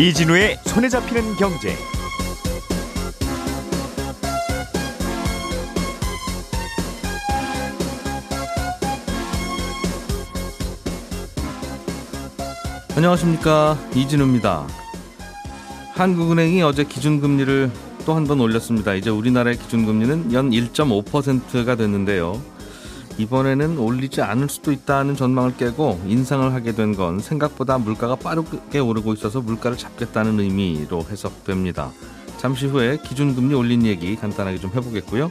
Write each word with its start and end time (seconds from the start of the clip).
이진우의 0.00 0.60
손에 0.64 0.88
잡히는 0.88 1.36
경제. 1.36 1.76
안녕하십니까 12.96 13.78
이진우입니다. 13.94 14.66
한국은행이 15.94 16.62
어제 16.62 16.84
기준금리를 16.84 17.70
또 18.06 18.14
한 18.14 18.24
번 18.24 18.40
올렸습니다. 18.40 18.94
이제 18.94 19.10
우리나라의 19.10 19.58
기준금리는 19.58 20.32
연 20.32 20.50
1.5%가 20.50 21.76
됐는데요. 21.76 22.40
이번에는 23.20 23.78
올리지 23.78 24.22
않을 24.22 24.48
수도 24.48 24.72
있다는 24.72 25.14
전망을 25.14 25.56
깨고 25.56 26.00
인상을 26.06 26.52
하게 26.52 26.72
된 26.72 26.90
건 26.90 27.20
생각보다 27.20 27.78
물가가 27.78 28.16
빠르게 28.16 28.80
오르고 28.80 29.12
있어서 29.12 29.40
물가를 29.40 29.76
잡겠다는 29.76 30.40
의미로 30.40 31.04
해석됩니다. 31.08 31.92
잠시 32.38 32.66
후에 32.66 32.98
기준금리 33.04 33.54
올린 33.54 33.86
얘기 33.86 34.16
간단하게 34.16 34.58
좀 34.58 34.72
해보겠고요. 34.74 35.30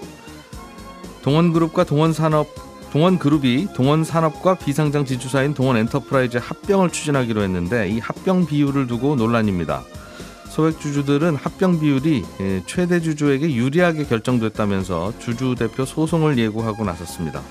동원그룹과 1.24 1.84
동원산업 1.84 2.48
동원그룹이 2.94 3.74
동원산업과 3.76 4.56
비상장 4.56 5.06
지주사인 5.06 5.54
동원엔터프라이즈 5.54 6.38
합병을 6.42 6.92
추진하기로 6.92 7.42
했는데 7.42 7.90
이 7.90 8.00
합병 8.00 8.46
비율을 8.46 8.88
두고 8.88 9.16
논란입니다. 9.16 9.84
소액 10.50 10.80
주주들은 10.80 11.36
합병 11.36 11.80
비율이 11.80 12.24
예, 12.40 12.64
최대 12.66 13.00
주주에게 13.02 13.54
유리하게 13.54 14.06
결정됐다면서 14.06 15.14
주주 15.20 15.56
대표 15.60 15.86
소송을 15.86 16.38
예고하고 16.40 16.86
나섰습니다. 16.86 17.42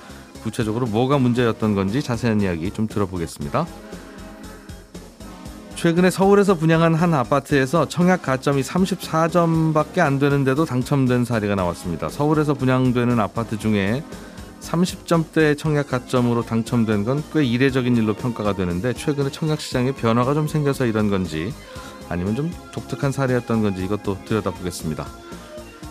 구체적으로 0.42 0.86
뭐가 0.86 1.18
문제였던 1.18 1.74
건지 1.74 2.02
자세한 2.02 2.40
이야기 2.40 2.70
좀 2.70 2.86
들어보겠습니다. 2.86 3.66
최근에 5.76 6.10
서울에서 6.10 6.54
분양한 6.56 6.94
한 6.94 7.14
아파트에서 7.14 7.86
청약 7.88 8.22
가점이 8.22 8.62
34점밖에 8.62 10.00
안 10.00 10.18
되는데도 10.18 10.64
당첨된 10.64 11.24
사례가 11.24 11.54
나왔습니다. 11.54 12.08
서울에서 12.08 12.54
분양되는 12.54 13.20
아파트 13.20 13.56
중에 13.58 14.02
30점대 14.60 15.56
청약 15.56 15.88
가점으로 15.88 16.42
당첨된 16.42 17.04
건 17.04 17.22
꽤 17.32 17.44
이례적인 17.44 17.96
일로 17.96 18.14
평가가 18.14 18.54
되는데 18.54 18.92
최근에 18.92 19.30
청약 19.30 19.60
시장에 19.60 19.92
변화가 19.92 20.34
좀 20.34 20.48
생겨서 20.48 20.84
이런 20.84 21.10
건지 21.10 21.54
아니면 22.08 22.34
좀 22.34 22.52
독특한 22.72 23.12
사례였던 23.12 23.62
건지 23.62 23.84
이것도 23.84 24.24
들여다보겠습니다. 24.24 25.06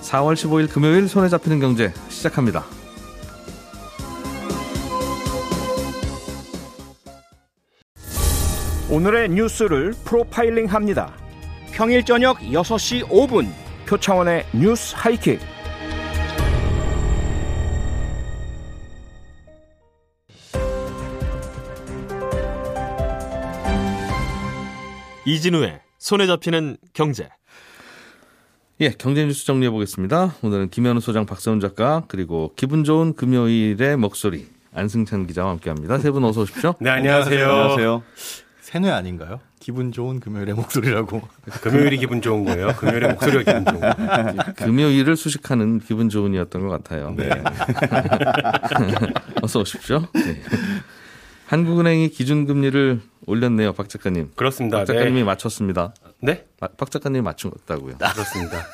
4월 0.02 0.34
15일 0.34 0.70
금요일 0.70 1.08
손에 1.08 1.30
잡히는 1.30 1.62
경제 1.62 1.94
시작합니다. 2.10 2.66
오늘의 8.90 9.30
뉴스를 9.30 9.94
프로파일링 10.06 10.68
합니다. 10.68 11.14
평일 11.74 12.04
저녁 12.06 12.38
6시 12.40 13.08
5분 13.10 13.48
표창원의 13.86 14.46
뉴스 14.54 14.96
하이킥. 14.98 15.40
이진우의 25.26 25.80
손에 25.98 26.26
잡히는 26.28 26.78
경제. 26.94 27.30
예, 28.80 28.90
경제 28.92 29.26
뉴스 29.26 29.46
정리해 29.46 29.70
보겠습니다. 29.72 30.36
오늘은 30.42 30.70
김현우 30.70 31.02
소장, 31.02 31.26
박세훈 31.26 31.60
작가 31.60 32.04
그리고 32.08 32.54
기분 32.56 32.84
좋은 32.84 33.14
금요일의 33.16 33.98
목소리 33.98 34.48
안승찬 34.74 35.26
기자와 35.28 35.52
함께합니다. 35.52 35.98
세 35.98 36.12
분 36.12 36.24
어서 36.24 36.42
오십시오. 36.42 36.76
네, 36.80 36.92
안녕하세요. 36.92 37.50
안녕하세요. 37.50 38.04
세뇌 38.68 38.92
아닌가요? 38.92 39.40
기분 39.62 39.94
좋은 39.94 40.20
금요일의 40.20 40.54
목소리라고. 40.54 41.22
금요일이 41.64 41.98
기분 42.00 42.22
좋은 42.22 42.44
거예요. 42.44 42.68
금요일에 42.76 43.08
목소리가 43.14 43.44
기분 43.60 43.66
좋은 43.66 43.80
거예요. 43.80 44.36
금요일을 44.58 45.16
수식하는 45.16 45.80
기분 45.80 46.10
좋은이었던 46.10 46.68
것 46.68 46.84
같아요. 46.84 47.14
네. 47.16 47.30
어서 49.42 49.62
오십시오. 49.62 50.06
네. 50.14 50.42
한국은행이 51.46 52.10
기준금리를 52.10 53.00
올렸네요, 53.26 53.72
박 53.72 53.88
작가님. 53.88 54.32
그렇습니다. 54.36 54.80
박 54.80 54.86
작가님이 54.86 55.20
네. 55.20 55.24
맞췄습니다. 55.24 55.94
네? 56.20 56.46
마- 56.60 56.68
박 56.68 56.92
작가님이 56.92 57.22
맞췄다고요. 57.22 58.00
그렇습니다. 58.00 58.68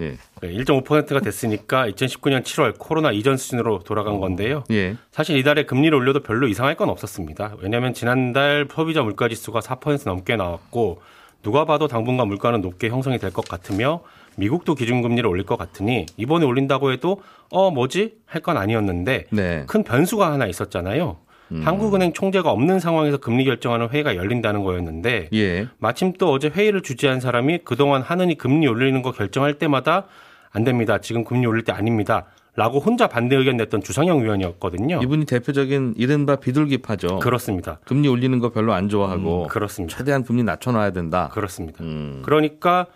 예. 0.00 0.16
1.5%가 0.42 1.20
됐으니까 1.20 1.86
2019년 1.88 2.42
7월 2.42 2.74
코로나 2.78 3.12
이전 3.12 3.36
수준으로 3.36 3.80
돌아간 3.80 4.20
건데요. 4.20 4.64
예. 4.70 4.96
사실 5.10 5.36
이달에 5.36 5.64
금리를 5.64 5.96
올려도 5.96 6.20
별로 6.20 6.48
이상할 6.48 6.76
건 6.76 6.88
없었습니다. 6.90 7.56
왜냐하면 7.60 7.94
지난달 7.94 8.66
소비자 8.70 9.02
물가 9.02 9.28
지수가 9.28 9.60
4% 9.60 10.06
넘게 10.06 10.36
나왔고 10.36 11.00
누가 11.42 11.64
봐도 11.64 11.88
당분간 11.88 12.28
물가는 12.28 12.60
높게 12.60 12.88
형성이 12.88 13.18
될 13.18 13.32
것 13.32 13.46
같으며 13.48 14.00
미국도 14.36 14.74
기준금리를 14.76 15.28
올릴 15.28 15.44
것 15.44 15.56
같으니 15.58 16.06
이번에 16.16 16.46
올린다고 16.46 16.92
해도 16.92 17.20
어 17.50 17.70
뭐지 17.70 18.14
할 18.26 18.40
건 18.42 18.56
아니었는데 18.56 19.26
네. 19.30 19.64
큰 19.66 19.82
변수가 19.84 20.32
하나 20.32 20.46
있었잖아요. 20.46 21.18
한국은행 21.62 22.12
총재가 22.12 22.50
없는 22.50 22.80
상황에서 22.80 23.18
금리 23.18 23.44
결정하는 23.44 23.88
회의가 23.88 24.16
열린다는 24.16 24.62
거였는데 24.62 25.28
예. 25.32 25.68
마침 25.78 26.12
또 26.14 26.32
어제 26.32 26.48
회의를 26.48 26.82
주재한 26.82 27.20
사람이 27.20 27.60
그동안 27.64 28.02
하느니 28.02 28.36
금리 28.38 28.66
올리는 28.66 29.00
거 29.02 29.12
결정할 29.12 29.54
때마다 29.54 30.06
안 30.50 30.64
됩니다. 30.64 30.98
지금 30.98 31.24
금리 31.24 31.46
올릴 31.46 31.64
때 31.64 31.72
아닙니다. 31.72 32.26
라고 32.54 32.80
혼자 32.80 33.06
반대 33.06 33.34
의견 33.34 33.56
냈던 33.56 33.82
주상영 33.82 34.22
위원이었거든요. 34.22 35.00
이분이 35.02 35.24
대표적인 35.24 35.94
이른바 35.96 36.36
비둘기파죠. 36.36 37.20
그렇습니다. 37.20 37.78
금리 37.84 38.08
올리는 38.08 38.38
거 38.38 38.50
별로 38.50 38.74
안 38.74 38.90
좋아하고 38.90 39.44
음, 39.44 39.48
그렇습니다. 39.48 39.96
최대한 39.96 40.22
금리 40.22 40.42
낮춰놔야 40.42 40.90
된다. 40.90 41.30
그렇습니다. 41.32 41.82
음. 41.82 42.20
그러니까 42.22 42.86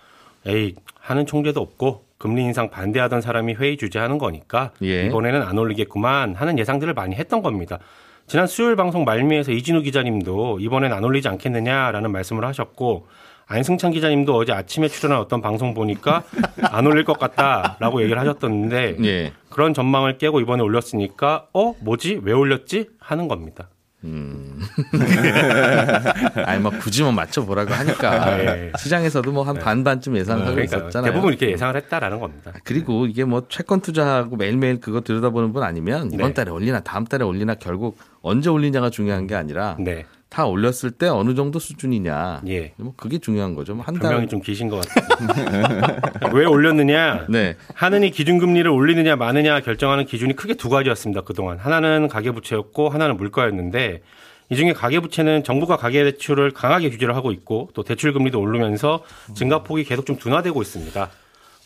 에이 0.44 0.74
하는 1.00 1.24
총재도 1.24 1.58
없고 1.58 2.04
금리 2.18 2.42
인상 2.42 2.68
반대하던 2.68 3.22
사람이 3.22 3.54
회의 3.54 3.78
주재하는 3.78 4.18
거니까 4.18 4.72
예. 4.82 5.06
이번에는 5.06 5.42
안 5.42 5.56
올리겠구만 5.56 6.34
하는 6.34 6.58
예상들을 6.58 6.92
많이 6.92 7.14
했던 7.14 7.42
겁니다. 7.42 7.78
지난 8.26 8.48
수요일 8.48 8.74
방송 8.74 9.04
말미에서 9.04 9.52
이진우 9.52 9.82
기자님도 9.82 10.58
이번엔 10.60 10.92
안 10.92 11.04
올리지 11.04 11.28
않겠느냐라는 11.28 12.10
말씀을 12.10 12.44
하셨고 12.44 13.06
안승찬 13.46 13.92
기자님도 13.92 14.34
어제 14.36 14.52
아침에 14.52 14.88
출연한 14.88 15.20
어떤 15.20 15.40
방송 15.40 15.74
보니까 15.74 16.24
안 16.72 16.86
올릴 16.86 17.04
것 17.04 17.16
같다라고 17.18 18.02
얘기를 18.02 18.20
하셨던데 18.20 18.96
예. 19.04 19.32
그런 19.48 19.72
전망을 19.72 20.18
깨고 20.18 20.40
이번에 20.40 20.62
올렸으니까 20.64 21.46
어 21.52 21.74
뭐지 21.78 22.20
왜 22.24 22.32
올렸지 22.32 22.88
하는 22.98 23.28
겁니다. 23.28 23.68
아니 26.44 26.60
뭐 26.60 26.70
굳이 26.78 27.02
뭐 27.02 27.12
맞춰보라고 27.12 27.72
하니까 27.72 28.38
예. 28.40 28.72
시장에서도 28.78 29.32
뭐 29.32 29.46
한 29.46 29.56
반반쯤 29.58 30.16
예상하고 30.16 30.54
그러니까 30.54 30.76
있었잖아요. 30.76 31.12
대부분 31.12 31.30
이렇게 31.32 31.52
예상을 31.52 31.76
했다라는 31.76 32.18
겁니다. 32.18 32.52
그리고 32.64 33.06
이게 33.06 33.24
뭐 33.24 33.46
채권 33.48 33.80
투자하고 33.80 34.34
매일매일 34.36 34.80
그거 34.80 35.00
들여다보는 35.02 35.52
분 35.52 35.62
아니면 35.62 36.10
이번 36.12 36.28
네. 36.28 36.34
달에 36.34 36.50
올리나 36.50 36.80
다음 36.80 37.04
달에 37.04 37.24
올리나 37.24 37.54
결국 37.54 37.96
언제 38.22 38.50
올리냐가 38.50 38.90
중요한 38.90 39.28
게 39.28 39.36
아니라 39.36 39.76
네, 39.78 40.04
다 40.28 40.44
올렸을 40.46 40.90
때 40.98 41.06
어느 41.06 41.34
정도 41.34 41.58
수준이냐. 41.58 42.42
예. 42.48 42.72
뭐 42.76 42.94
그게 42.96 43.18
중요한 43.18 43.54
거죠. 43.54 43.74
뭐한 43.74 43.94
변명이 43.94 44.22
달. 44.22 44.28
좀 44.28 44.40
기신 44.40 44.68
것 44.68 44.80
같아요. 44.80 46.32
왜 46.34 46.44
올렸느냐? 46.44 47.26
네. 47.28 47.56
하느니 47.74 48.10
기준금리를 48.10 48.68
올리느냐 48.70 49.16
마느냐 49.16 49.60
결정하는 49.60 50.04
기준이 50.04 50.34
크게 50.34 50.54
두 50.54 50.68
가지였습니다. 50.68 51.22
그동안 51.22 51.58
하나는 51.58 52.08
가계부채였고 52.08 52.88
하나는 52.88 53.16
물가였는데 53.16 54.02
이 54.50 54.56
중에 54.56 54.72
가계부채는 54.72 55.44
정부가 55.44 55.76
가계대출을 55.76 56.52
강하게 56.52 56.90
규제를 56.90 57.16
하고 57.16 57.32
있고 57.32 57.70
또 57.74 57.82
대출금리도 57.82 58.40
오르면서 58.40 59.02
증가폭이 59.34 59.84
계속 59.84 60.06
좀 60.06 60.16
둔화되고 60.16 60.60
있습니다. 60.60 61.08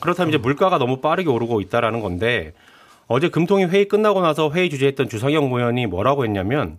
그렇다면 0.00 0.30
이제 0.30 0.38
물가가 0.38 0.78
너무 0.78 1.00
빠르게 1.00 1.28
오르고 1.28 1.60
있다라는 1.60 2.00
건데 2.00 2.52
어제 3.06 3.28
금통위 3.28 3.64
회의 3.64 3.86
끝나고 3.88 4.20
나서 4.22 4.50
회의 4.50 4.70
주재했던 4.70 5.08
주성영 5.08 5.44
의원이 5.44 5.86
뭐라고 5.86 6.24
했냐면 6.24 6.78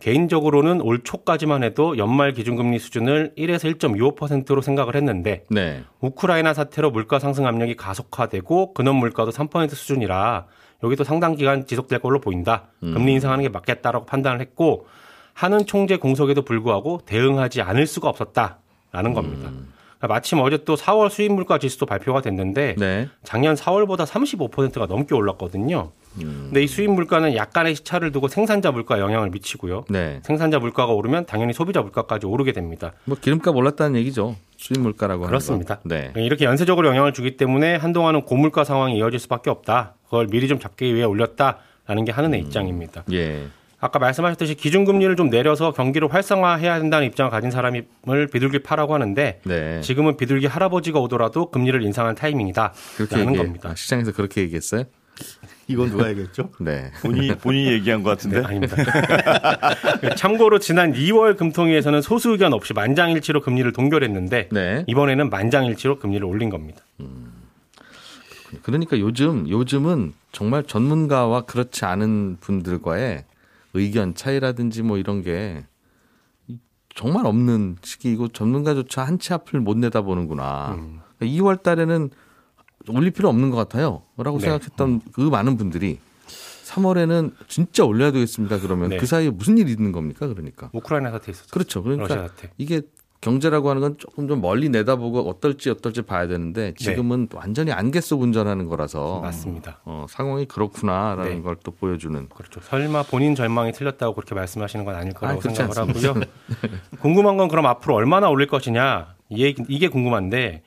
개인적으로는 0.00 0.80
올 0.80 1.02
초까지만 1.02 1.62
해도 1.62 1.96
연말 1.98 2.32
기준금리 2.32 2.78
수준을 2.78 3.34
1에서 3.36 3.76
1.25%로 3.78 4.62
생각을 4.62 4.96
했는데 4.96 5.44
네. 5.50 5.84
우크라이나 6.00 6.54
사태로 6.54 6.90
물가 6.90 7.18
상승 7.18 7.46
압력이 7.46 7.76
가속화되고 7.76 8.74
근원 8.74 8.96
물가도 8.96 9.30
3% 9.30 9.70
수준이라 9.70 10.46
여기도 10.82 11.04
상당 11.04 11.34
기간 11.36 11.66
지속될 11.66 11.98
걸로 12.00 12.20
보인다. 12.20 12.68
금리 12.80 13.12
인상하는 13.12 13.42
게 13.42 13.48
맞겠다라고 13.48 14.06
판단을 14.06 14.40
했고 14.40 14.86
하는 15.34 15.66
총재 15.66 15.96
공석에도 15.96 16.42
불구하고 16.42 17.00
대응하지 17.04 17.62
않을 17.62 17.86
수가 17.86 18.08
없었다라는 18.08 19.14
겁니다. 19.14 19.50
그러니까 20.00 20.14
마침 20.14 20.40
어제 20.40 20.64
또 20.64 20.76
4월 20.76 21.10
수입 21.10 21.32
물가 21.32 21.58
지수도 21.58 21.84
발표가 21.84 22.22
됐는데 22.22 22.74
네. 22.78 23.08
작년 23.22 23.54
4월보다 23.54 24.06
35%가 24.06 24.86
넘게 24.86 25.14
올랐거든요. 25.14 25.92
근데 26.18 26.62
이 26.62 26.66
수입 26.66 26.90
물가는 26.90 27.36
약간의 27.36 27.76
시차를 27.76 28.10
두고 28.10 28.26
생산자 28.26 28.72
물가에 28.72 28.98
영향을 28.98 29.30
미치고요. 29.30 29.84
네. 29.90 30.20
생산자 30.24 30.58
물가가 30.58 30.92
오르면 30.92 31.26
당연히 31.26 31.52
소비자 31.52 31.82
물가까지 31.82 32.26
오르게 32.26 32.52
됩니다. 32.52 32.92
뭐 33.04 33.16
기름값 33.20 33.54
올랐다는 33.54 34.00
얘기죠. 34.00 34.36
수입 34.56 34.80
물가라고 34.80 35.24
하는 35.24 35.28
그렇습니다. 35.28 35.76
거. 35.76 35.82
네. 35.84 36.12
이렇게 36.16 36.46
연쇄적으로 36.46 36.88
영향을 36.88 37.12
주기 37.12 37.36
때문에 37.36 37.76
한동안은 37.76 38.22
고물가 38.22 38.64
상황이 38.64 38.96
이어질 38.96 39.20
수밖에 39.20 39.50
없다. 39.50 39.94
그걸 40.06 40.26
미리 40.26 40.48
좀 40.48 40.58
잡기 40.58 40.94
위해 40.94 41.04
올렸다라는 41.04 42.04
게 42.06 42.12
한은의 42.12 42.40
입장입니다. 42.40 43.04
예. 43.12 43.46
아까 43.80 43.98
말씀하셨듯이 43.98 44.54
기준금리를 44.56 45.16
좀 45.16 45.30
내려서 45.30 45.72
경기를 45.72 46.12
활성화해야 46.12 46.78
된다는 46.80 47.06
입장을 47.06 47.30
가진 47.30 47.50
사람을 47.50 47.86
비둘기 48.30 48.60
파라고 48.60 48.94
하는데 48.94 49.40
네. 49.44 49.80
지금은 49.80 50.16
비둘기 50.18 50.46
할아버지가 50.46 51.00
오더라도 51.00 51.50
금리를 51.50 51.82
인상할 51.82 52.14
타이밍이다. 52.14 52.74
그렇게 52.96 53.16
라는 53.16 53.28
얘기해. 53.32 53.44
겁니다. 53.46 53.70
아, 53.70 53.74
시장에서 53.74 54.12
그렇게 54.12 54.42
얘기했어요? 54.42 54.84
이건 55.66 55.90
누가 55.90 56.10
얘기했죠? 56.10 56.50
네. 56.60 56.90
본인이 57.00 57.34
본인이 57.36 57.72
얘기한 57.72 58.02
것 58.02 58.10
같은데. 58.10 58.40
네, 58.40 58.46
아닙니다. 58.46 58.76
참고로 60.16 60.58
지난 60.58 60.92
2월 60.92 61.36
금통위에서는 61.36 62.02
소수 62.02 62.30
의견 62.32 62.52
없이 62.52 62.74
만장일치로 62.74 63.40
금리를 63.40 63.72
동결했는데 63.72 64.48
네. 64.52 64.84
이번에는 64.88 65.30
만장일치로 65.30 65.98
금리를 65.98 66.24
올린 66.26 66.50
겁니다. 66.50 66.82
그러니까 68.62 68.98
요즘 68.98 69.48
요즘은 69.48 70.12
정말 70.32 70.64
전문가와 70.64 71.42
그렇지 71.42 71.84
않은 71.84 72.38
분들과의 72.40 73.24
의견 73.74 74.14
차이라든지 74.14 74.82
뭐 74.82 74.98
이런 74.98 75.22
게 75.22 75.64
정말 76.94 77.24
없는 77.26 77.76
시기이고 77.82 78.28
전문가조차 78.28 79.04
한 79.04 79.18
치 79.18 79.32
앞을 79.32 79.60
못 79.60 79.76
내다보는구나. 79.78 80.74
음. 80.74 81.00
2월 81.20 81.62
달에는 81.62 82.10
올릴 82.88 83.10
필요 83.12 83.28
없는 83.28 83.50
것 83.50 83.56
같아요. 83.56 84.02
라고 84.16 84.38
네. 84.38 84.44
생각했던 84.46 85.00
그 85.12 85.20
많은 85.20 85.56
분들이 85.56 85.98
3월에는 86.64 87.32
진짜 87.48 87.84
올려야 87.84 88.10
되겠습니다. 88.12 88.60
그러면 88.60 88.90
네. 88.90 88.96
그 88.96 89.06
사이에 89.06 89.30
무슨 89.30 89.58
일이 89.58 89.72
있는 89.72 89.92
겁니까? 89.92 90.26
그러니까. 90.28 90.70
우크라이나 90.72 91.10
사태 91.10 91.30
있었죠. 91.32 91.50
그렇죠. 91.52 91.82
그러니까. 91.82 92.28
이게 92.58 92.82
경제라고 93.20 93.68
하는 93.68 93.82
건 93.82 93.98
조금 93.98 94.28
좀 94.28 94.40
멀리 94.40 94.70
내다보고 94.70 95.28
어떨지 95.28 95.68
어떨지 95.68 96.02
봐야 96.02 96.26
되는데 96.26 96.72
지금은 96.74 97.28
완전히 97.34 97.70
안개 97.70 98.00
속 98.00 98.22
운전하는 98.22 98.66
거라서 98.66 99.18
네. 99.20 99.26
맞습니다. 99.28 99.80
어, 99.84 100.06
상황이 100.08 100.46
그렇구나라는 100.46 101.36
네. 101.36 101.42
걸또 101.42 101.72
보여주는 101.72 102.28
그렇죠. 102.30 102.60
설마 102.62 103.02
본인 103.04 103.34
절망이 103.34 103.72
틀렸다고 103.72 104.14
그렇게 104.14 104.34
말씀하시는 104.34 104.84
건 104.86 104.94
아닐 104.94 105.12
거라고 105.12 105.38
그렇지 105.40 105.54
생각을 105.56 105.88
하고요. 105.90 106.14
궁금한 107.00 107.36
건 107.36 107.48
그럼 107.48 107.66
앞으로 107.66 107.94
얼마나 107.94 108.30
올릴 108.30 108.46
것이냐 108.48 109.14
이 109.28 109.44
얘기- 109.44 109.64
이게 109.68 109.88
궁금한데 109.88 110.62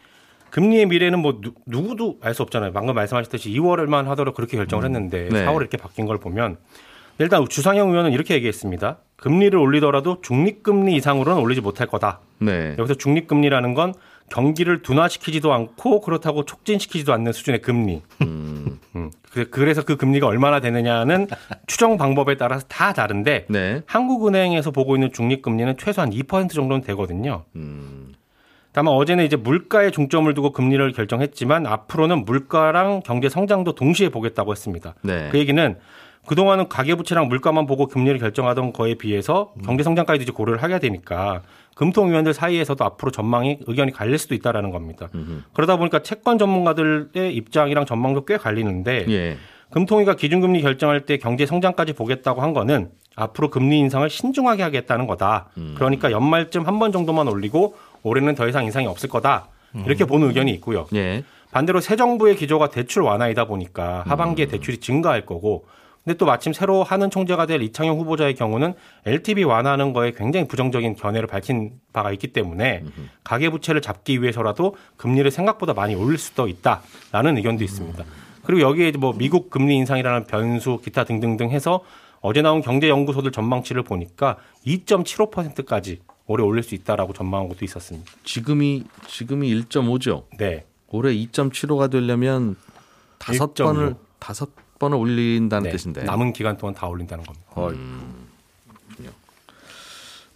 금리의 0.51 0.85
미래는 0.85 1.17
뭐 1.19 1.39
누, 1.41 1.53
누구도 1.65 2.19
알 2.21 2.35
수 2.35 2.43
없잖아요. 2.43 2.71
방금 2.71 2.93
말씀하셨듯이 2.93 3.49
2월만 3.49 4.05
하도록 4.05 4.35
그렇게 4.35 4.57
결정을 4.57 4.85
했는데 4.85 5.27
네. 5.31 5.43
4월에 5.47 5.61
이렇게 5.61 5.77
바뀐 5.77 6.05
걸 6.05 6.19
보면 6.19 6.57
일단 7.19 7.45
주상영 7.47 7.89
의원은 7.91 8.11
이렇게 8.11 8.33
얘기했습니다. 8.35 8.97
금리를 9.17 9.57
올리더라도 9.57 10.19
중립금리 10.21 10.95
이상으로는 10.95 11.41
올리지 11.41 11.61
못할 11.61 11.87
거다. 11.87 12.19
네. 12.39 12.75
여기서 12.77 12.95
중립금리라는 12.95 13.73
건 13.73 13.93
경기를 14.29 14.81
둔화시키지도 14.81 15.53
않고 15.53 16.01
그렇다고 16.01 16.43
촉진시키지도 16.43 17.13
않는 17.13 17.31
수준의 17.31 17.61
금리. 17.61 18.01
음, 18.21 18.79
음. 18.95 19.11
그- 19.31 19.49
그래서 19.49 19.83
그 19.83 19.95
금리가 19.95 20.27
얼마나 20.27 20.59
되느냐는 20.59 21.27
추정 21.67 21.97
방법에 21.97 22.35
따라서 22.35 22.65
다 22.67 22.93
다른데 22.93 23.45
네. 23.49 23.81
한국은행에서 23.85 24.71
보고 24.71 24.95
있는 24.95 25.11
중립금리는 25.11 25.77
최소한 25.77 26.09
2% 26.09 26.49
정도는 26.51 26.81
되거든요. 26.81 27.43
음, 27.55 28.13
다만 28.71 28.93
어제는 28.95 29.23
이제 29.23 29.35
물가에 29.35 29.91
중점을 29.91 30.33
두고 30.33 30.51
금리를 30.51 30.91
결정했지만 30.93 31.67
앞으로는 31.67 32.25
물가랑 32.25 33.01
경제 33.05 33.29
성장도 33.29 33.75
동시에 33.75 34.09
보겠다고 34.09 34.51
했습니다. 34.51 34.95
네. 35.03 35.29
그 35.31 35.37
얘기는 35.37 35.77
그동안은 36.25 36.69
가계부채랑 36.69 37.27
물가만 37.27 37.65
보고 37.65 37.87
금리를 37.87 38.17
결정하던 38.19 38.71
거에 38.73 38.95
비해서 38.95 39.53
경제 39.65 39.83
성장까지도 39.83 40.23
이제 40.23 40.31
고려를 40.31 40.63
하게 40.63 40.79
되니까 40.79 41.41
금통위원들 41.75 42.33
사이에서도 42.33 42.83
앞으로 42.83 43.11
전망이 43.11 43.59
의견이 43.67 43.91
갈릴 43.91 44.17
수도 44.17 44.33
있다라는 44.35 44.69
겁니다. 44.71 45.09
음흠. 45.13 45.41
그러다 45.53 45.75
보니까 45.77 45.99
채권 46.01 46.37
전문가들의 46.37 47.35
입장이랑 47.35 47.85
전망도 47.85 48.25
꽤 48.25 48.37
갈리는데 48.37 49.05
예. 49.09 49.37
금통위가 49.71 50.15
기준금리 50.15 50.61
결정할 50.61 51.01
때 51.01 51.17
경제 51.17 51.45
성장까지 51.45 51.93
보겠다고 51.93 52.41
한 52.41 52.53
거는 52.53 52.89
앞으로 53.15 53.49
금리 53.49 53.79
인상을 53.79 54.07
신중하게 54.09 54.61
하겠다는 54.63 55.07
거다. 55.07 55.49
그러니까 55.75 56.11
연말쯤 56.11 56.65
한 56.67 56.79
번 56.79 56.91
정도만 56.91 57.27
올리고 57.27 57.75
올해는 58.03 58.35
더 58.35 58.47
이상 58.47 58.65
인상이 58.65 58.85
없을 58.87 59.09
거다. 59.09 59.47
이렇게 59.85 60.05
보는 60.05 60.27
의견이 60.27 60.51
있고요. 60.53 60.85
예. 60.93 61.23
반대로 61.51 61.81
새 61.81 61.95
정부의 61.95 62.35
기조가 62.35 62.69
대출 62.69 63.01
완화이다 63.01 63.45
보니까 63.45 64.03
하반기에 64.07 64.45
대출이 64.47 64.77
증가할 64.77 65.25
거고 65.25 65.65
근데 66.03 66.17
또 66.17 66.25
마침 66.25 66.51
새로 66.51 66.83
하는 66.83 67.09
총재가 67.09 67.45
될 67.45 67.61
이창용 67.61 67.97
후보자의 67.99 68.35
경우는 68.35 68.73
LTV 69.05 69.45
완화하는 69.45 69.93
거에 69.93 70.11
굉장히 70.11 70.47
부정적인 70.47 70.95
견해를 70.95 71.27
밝힌 71.27 71.79
바가 71.93 72.11
있기 72.11 72.33
때문에 72.33 72.83
가계 73.23 73.49
부채를 73.49 73.81
잡기 73.81 74.21
위해서라도 74.21 74.75
금리를 74.97 75.29
생각보다 75.31 75.73
많이 75.73 75.95
올릴 75.95 76.17
수도 76.17 76.47
있다라는 76.47 77.37
의견도 77.37 77.63
있습니다. 77.63 78.03
그리고 78.43 78.61
여기에 78.61 78.91
뭐 78.99 79.13
미국 79.13 79.49
금리 79.49 79.75
인상이라는 79.77 80.25
변수 80.25 80.81
기타 80.83 81.05
등등등 81.05 81.51
해서 81.51 81.81
어제 82.19 82.41
나온 82.41 82.61
경제연구소들 82.61 83.31
전망치를 83.31 83.83
보니까 83.83 84.37
2.75%까지 84.65 86.01
올해 86.25 86.43
올릴 86.43 86.63
수 86.63 86.75
있다라고 86.75 87.13
전망한 87.13 87.49
것도 87.49 87.65
있었습니다. 87.65 88.09
지금이 88.23 88.83
지금이 89.07 89.53
1.5죠. 89.53 90.23
네. 90.37 90.65
올해 90.87 91.13
2.75가 91.13 91.89
되려면 91.89 92.55
다섯 93.19 93.53
1.5. 93.53 93.63
번을 93.63 93.95
다섯 94.19 94.49
번을 94.79 94.97
올린다는 94.97 95.63
네. 95.63 95.71
뜻인데. 95.71 96.03
남은 96.03 96.33
기간 96.33 96.57
동안 96.57 96.73
다 96.73 96.87
올린다는 96.87 97.23
겁니다. 97.23 97.43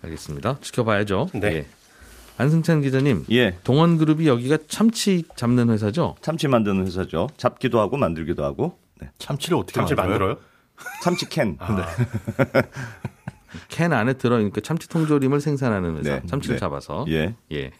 알겠습니다. 0.03 0.59
지켜봐야죠. 0.61 1.29
네. 1.33 1.47
예. 1.47 1.65
안승찬 2.37 2.81
기자님, 2.81 3.25
예, 3.31 3.57
동원 3.63 3.97
그룹이 3.97 4.27
여기가 4.27 4.59
참치 4.67 5.23
잡는 5.35 5.71
회사죠? 5.71 6.15
참치 6.21 6.47
만드는 6.47 6.85
회사죠. 6.85 7.29
잡기도 7.35 7.79
하고 7.79 7.97
만들기도 7.97 8.43
하고. 8.43 8.77
네. 9.01 9.09
참치를 9.17 9.57
어떻게 9.57 9.73
참치 9.73 9.95
만들어요? 9.95 10.37
참치 11.03 11.27
캔. 11.29 11.57
아, 11.59 11.87
캔 13.69 13.91
안에 13.91 14.13
들어 14.13 14.35
그러니까 14.35 14.61
참치 14.61 14.87
통조림을 14.87 15.41
생산하는 15.41 15.97
회사. 15.97 16.19
네, 16.19 16.21
참치를 16.27 16.57
네. 16.57 16.59
잡아서. 16.59 17.05
예. 17.09 17.33
예. 17.51 17.71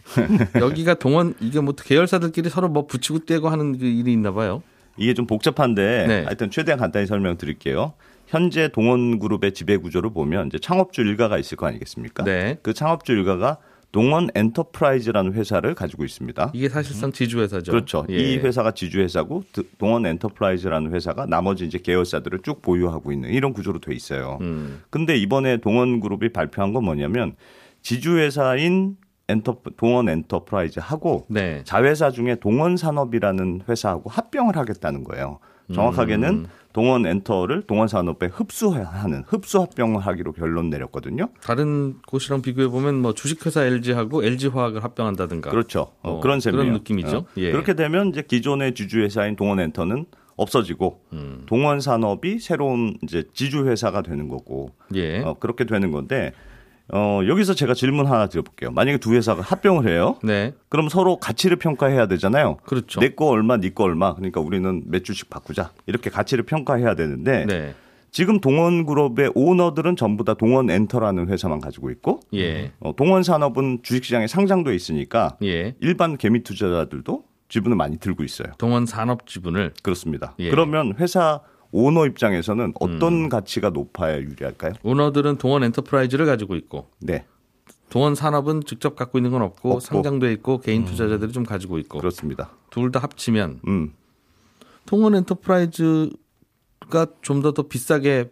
여기가 0.58 0.94
동원 0.94 1.34
이게 1.40 1.60
뭐 1.60 1.74
계열사들끼리 1.74 2.48
서로 2.48 2.70
뭐 2.70 2.86
붙이고 2.86 3.26
떼고 3.26 3.50
하는 3.50 3.76
그 3.76 3.84
일이 3.84 4.14
있나 4.14 4.32
봐요. 4.32 4.62
이게 4.96 5.14
좀 5.14 5.26
복잡한데 5.26 6.06
네. 6.06 6.22
하여튼 6.24 6.50
최대한 6.50 6.78
간단히 6.78 7.06
설명드릴게요. 7.06 7.94
현재 8.26 8.68
동원그룹의 8.68 9.52
지배 9.54 9.76
구조를 9.76 10.10
보면 10.12 10.48
이제 10.48 10.58
창업주 10.58 11.00
일가가 11.02 11.38
있을 11.38 11.56
거 11.56 11.66
아니겠습니까? 11.66 12.24
네. 12.24 12.58
그 12.62 12.72
창업주 12.74 13.12
일가가 13.12 13.58
동원 13.92 14.28
엔터프라이즈라는 14.36 15.32
회사를 15.32 15.74
가지고 15.74 16.04
있습니다. 16.04 16.52
이게 16.54 16.68
사실상 16.68 17.10
지주 17.10 17.40
회사죠. 17.40 17.72
그렇죠. 17.72 18.06
예. 18.08 18.14
이 18.18 18.38
회사가 18.38 18.70
지주 18.70 19.00
회사고 19.00 19.42
드- 19.52 19.64
동원 19.78 20.06
엔터프라이즈라는 20.06 20.94
회사가 20.94 21.26
나머지 21.26 21.64
이제 21.64 21.78
계열사들을 21.78 22.38
쭉 22.44 22.62
보유하고 22.62 23.10
있는 23.10 23.30
이런 23.30 23.52
구조로 23.52 23.80
돼 23.80 23.92
있어요. 23.92 24.38
음. 24.42 24.80
근데 24.90 25.16
이번에 25.16 25.56
동원 25.56 25.98
그룹이 25.98 26.28
발표한 26.28 26.72
건 26.72 26.84
뭐냐면 26.84 27.34
지주 27.82 28.16
회사인 28.18 28.96
엔터 29.30 29.58
동원 29.76 30.08
엔터프라이즈하고 30.08 31.26
네. 31.28 31.62
자회사 31.64 32.10
중에 32.10 32.36
동원산업이라는 32.36 33.62
회사하고 33.68 34.10
합병을 34.10 34.56
하겠다는 34.56 35.04
거예요. 35.04 35.38
정확하게는 35.72 36.28
음. 36.28 36.46
동원 36.72 37.04
엔터를 37.06 37.62
동원 37.62 37.88
산업에 37.88 38.26
흡수하는 38.26 39.24
흡수 39.26 39.60
합병을 39.60 40.00
하기로 40.00 40.32
결론 40.32 40.70
내렸거든요. 40.70 41.28
다른 41.42 42.00
곳이랑 42.06 42.42
비교해 42.42 42.68
보면 42.68 42.96
뭐 42.96 43.12
주식회사 43.12 43.64
LG하고 43.64 44.22
LG화학을 44.22 44.84
합병한다든가. 44.84 45.50
그렇죠. 45.50 45.92
어, 46.02 46.12
어, 46.12 46.20
그런 46.20 46.40
셈이에요. 46.40 46.62
그런 46.62 46.74
느낌이죠. 46.74 47.16
어. 47.18 47.26
예. 47.38 47.50
그렇게 47.50 47.74
되면 47.74 48.08
이제 48.10 48.22
기존의 48.22 48.74
지주 48.74 49.00
회사인 49.00 49.36
동원 49.36 49.58
엔터는 49.60 50.06
없어지고 50.36 51.00
음. 51.12 51.42
동원 51.46 51.80
산업이 51.80 52.38
새로운 52.38 52.96
이제 53.02 53.24
지주 53.34 53.66
회사가 53.66 54.02
되는 54.02 54.28
거고 54.28 54.70
예. 54.94 55.20
어, 55.22 55.34
그렇게 55.38 55.64
되는 55.64 55.90
건데 55.90 56.32
어, 56.92 57.20
여기서 57.26 57.54
제가 57.54 57.74
질문 57.74 58.06
하나 58.06 58.26
드려볼게요. 58.26 58.70
만약에 58.70 58.98
두 58.98 59.14
회사가 59.14 59.42
합병을 59.42 59.88
해요. 59.88 60.16
네. 60.22 60.52
그럼 60.68 60.88
서로 60.88 61.16
가치를 61.16 61.56
평가해야 61.58 62.06
되잖아요. 62.06 62.56
그렇죠. 62.64 63.00
내 63.00 63.10
거 63.14 63.26
얼마, 63.26 63.56
네 63.58 63.70
거 63.70 63.84
얼마. 63.84 64.14
그러니까 64.14 64.40
우리는 64.40 64.82
몇 64.86 65.04
주씩 65.04 65.30
바꾸자. 65.30 65.72
이렇게 65.86 66.10
가치를 66.10 66.44
평가해야 66.44 66.94
되는데 66.94 67.46
네. 67.46 67.74
지금 68.12 68.40
동원그룹의 68.40 69.32
오너들은 69.36 69.94
전부 69.96 70.24
다 70.24 70.34
동원엔터라는 70.34 71.28
회사만 71.28 71.60
가지고 71.60 71.90
있고 71.90 72.20
예. 72.34 72.72
어, 72.80 72.94
동원산업은 72.96 73.80
주식시장에 73.82 74.26
상장돼 74.26 74.74
있으니까 74.74 75.36
예. 75.44 75.76
일반 75.80 76.16
개미 76.16 76.42
투자자들도 76.42 77.22
지분을 77.48 77.76
많이 77.76 77.98
들고 77.98 78.24
있어요. 78.24 78.48
동원 78.58 78.86
산업 78.86 79.26
지분을 79.26 79.74
그렇습니다. 79.82 80.34
예. 80.40 80.50
그러면 80.50 80.94
회사 80.98 81.40
오너 81.72 82.06
입장에서는 82.06 82.72
어떤 82.80 83.12
음. 83.12 83.28
가치가 83.28 83.70
높아야 83.70 84.18
유리할까요? 84.18 84.72
오너들은 84.82 85.38
동원 85.38 85.62
엔터프라이즈를 85.64 86.26
가지고 86.26 86.56
있고 86.56 86.88
네, 87.00 87.24
동원 87.90 88.14
산업은 88.14 88.62
직접 88.66 88.96
갖고 88.96 89.18
있는 89.18 89.30
건 89.30 89.42
없고, 89.42 89.68
없고. 89.70 89.80
상장돼 89.80 90.32
있고 90.34 90.58
개인 90.58 90.84
투자자들이 90.84 91.32
좀 91.32 91.44
가지고 91.44 91.78
있고 91.78 91.98
그렇습니다. 91.98 92.50
둘 92.70 92.90
다 92.90 93.00
합치면 93.00 93.60
음, 93.68 93.92
동원 94.86 95.14
엔터프라이즈가 95.14 97.06
좀더더 97.22 97.62
비싸게 97.68 98.30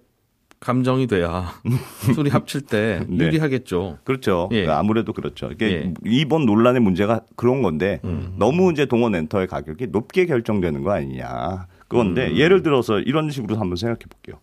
감정이 0.61 1.07
돼야 1.07 1.53
둘이 2.15 2.31
합칠 2.31 2.63
때 2.63 3.05
네. 3.09 3.27
유리하겠죠. 3.27 3.99
그렇죠. 4.03 4.49
예. 4.51 4.67
아무래도 4.67 5.13
그렇죠. 5.13 5.51
이게 5.53 5.71
예. 5.71 5.77
음. 5.85 5.95
이번 6.05 6.47
논란의 6.47 6.81
문제가 6.83 7.21
그런 7.37 7.63
건데 7.63 8.01
너무 8.37 8.73
이제 8.73 8.85
동원 8.87 9.15
엔터의 9.15 9.47
가격이 9.47 9.87
높게 9.89 10.27
결정되는 10.27 10.83
거 10.83 10.91
아니냐. 10.91 11.69
그건데 11.89 12.29
음. 12.29 12.37
예를 12.37 12.63
들어서 12.63 13.01
이런 13.01 13.31
식으로 13.31 13.57
한번 13.57 13.77
생각해 13.77 14.01
볼게요. 14.09 14.41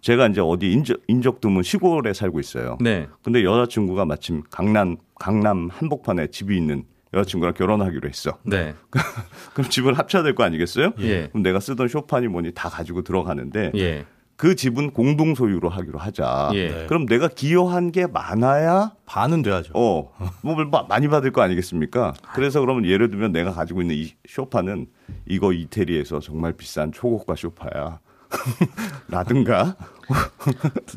제가 0.00 0.28
이제 0.28 0.40
어디 0.40 0.70
인적, 0.72 1.00
인적 1.08 1.40
드문 1.40 1.62
시골에 1.62 2.12
살고 2.14 2.40
있어요. 2.40 2.78
네. 2.80 3.08
근데 3.22 3.44
여자친구가 3.44 4.04
마침 4.06 4.42
강남 4.50 4.96
강남 5.18 5.68
한복판에 5.70 6.28
집이 6.28 6.56
있는 6.56 6.84
여자친구랑 7.12 7.54
결혼하기로 7.54 8.08
했어. 8.08 8.38
네. 8.44 8.74
그럼 9.52 9.68
집을 9.68 9.98
합쳐야 9.98 10.22
될 10.22 10.34
거 10.34 10.44
아니겠어요? 10.44 10.92
예. 11.00 11.26
그럼 11.28 11.42
내가 11.42 11.58
쓰던 11.60 11.88
쇼파니 11.88 12.28
뭐니 12.28 12.52
다 12.52 12.68
가지고 12.68 13.02
들어가는데 13.02 13.72
예. 13.74 14.06
그 14.40 14.56
집은 14.56 14.92
공동 14.92 15.34
소유로 15.34 15.68
하기로 15.68 15.98
하자. 15.98 16.48
예. 16.54 16.68
네. 16.70 16.86
그럼 16.86 17.04
내가 17.04 17.28
기여한 17.28 17.92
게 17.92 18.06
많아야 18.06 18.92
반은 19.04 19.42
돼야죠. 19.42 19.72
어, 19.74 20.10
뭘 20.40 20.64
마- 20.64 20.84
많이 20.88 21.08
받을 21.08 21.30
거 21.30 21.42
아니겠습니까? 21.42 22.14
그래서 22.32 22.58
그러면 22.60 22.86
예를 22.86 23.10
들면 23.10 23.32
내가 23.32 23.52
가지고 23.52 23.82
있는 23.82 23.96
이 23.96 24.14
쇼파는 24.26 24.86
이거 25.28 25.52
이태리에서 25.52 26.20
정말 26.20 26.54
비싼 26.54 26.90
초고가 26.90 27.34
쇼파야. 27.36 27.98
라든가 29.08 29.76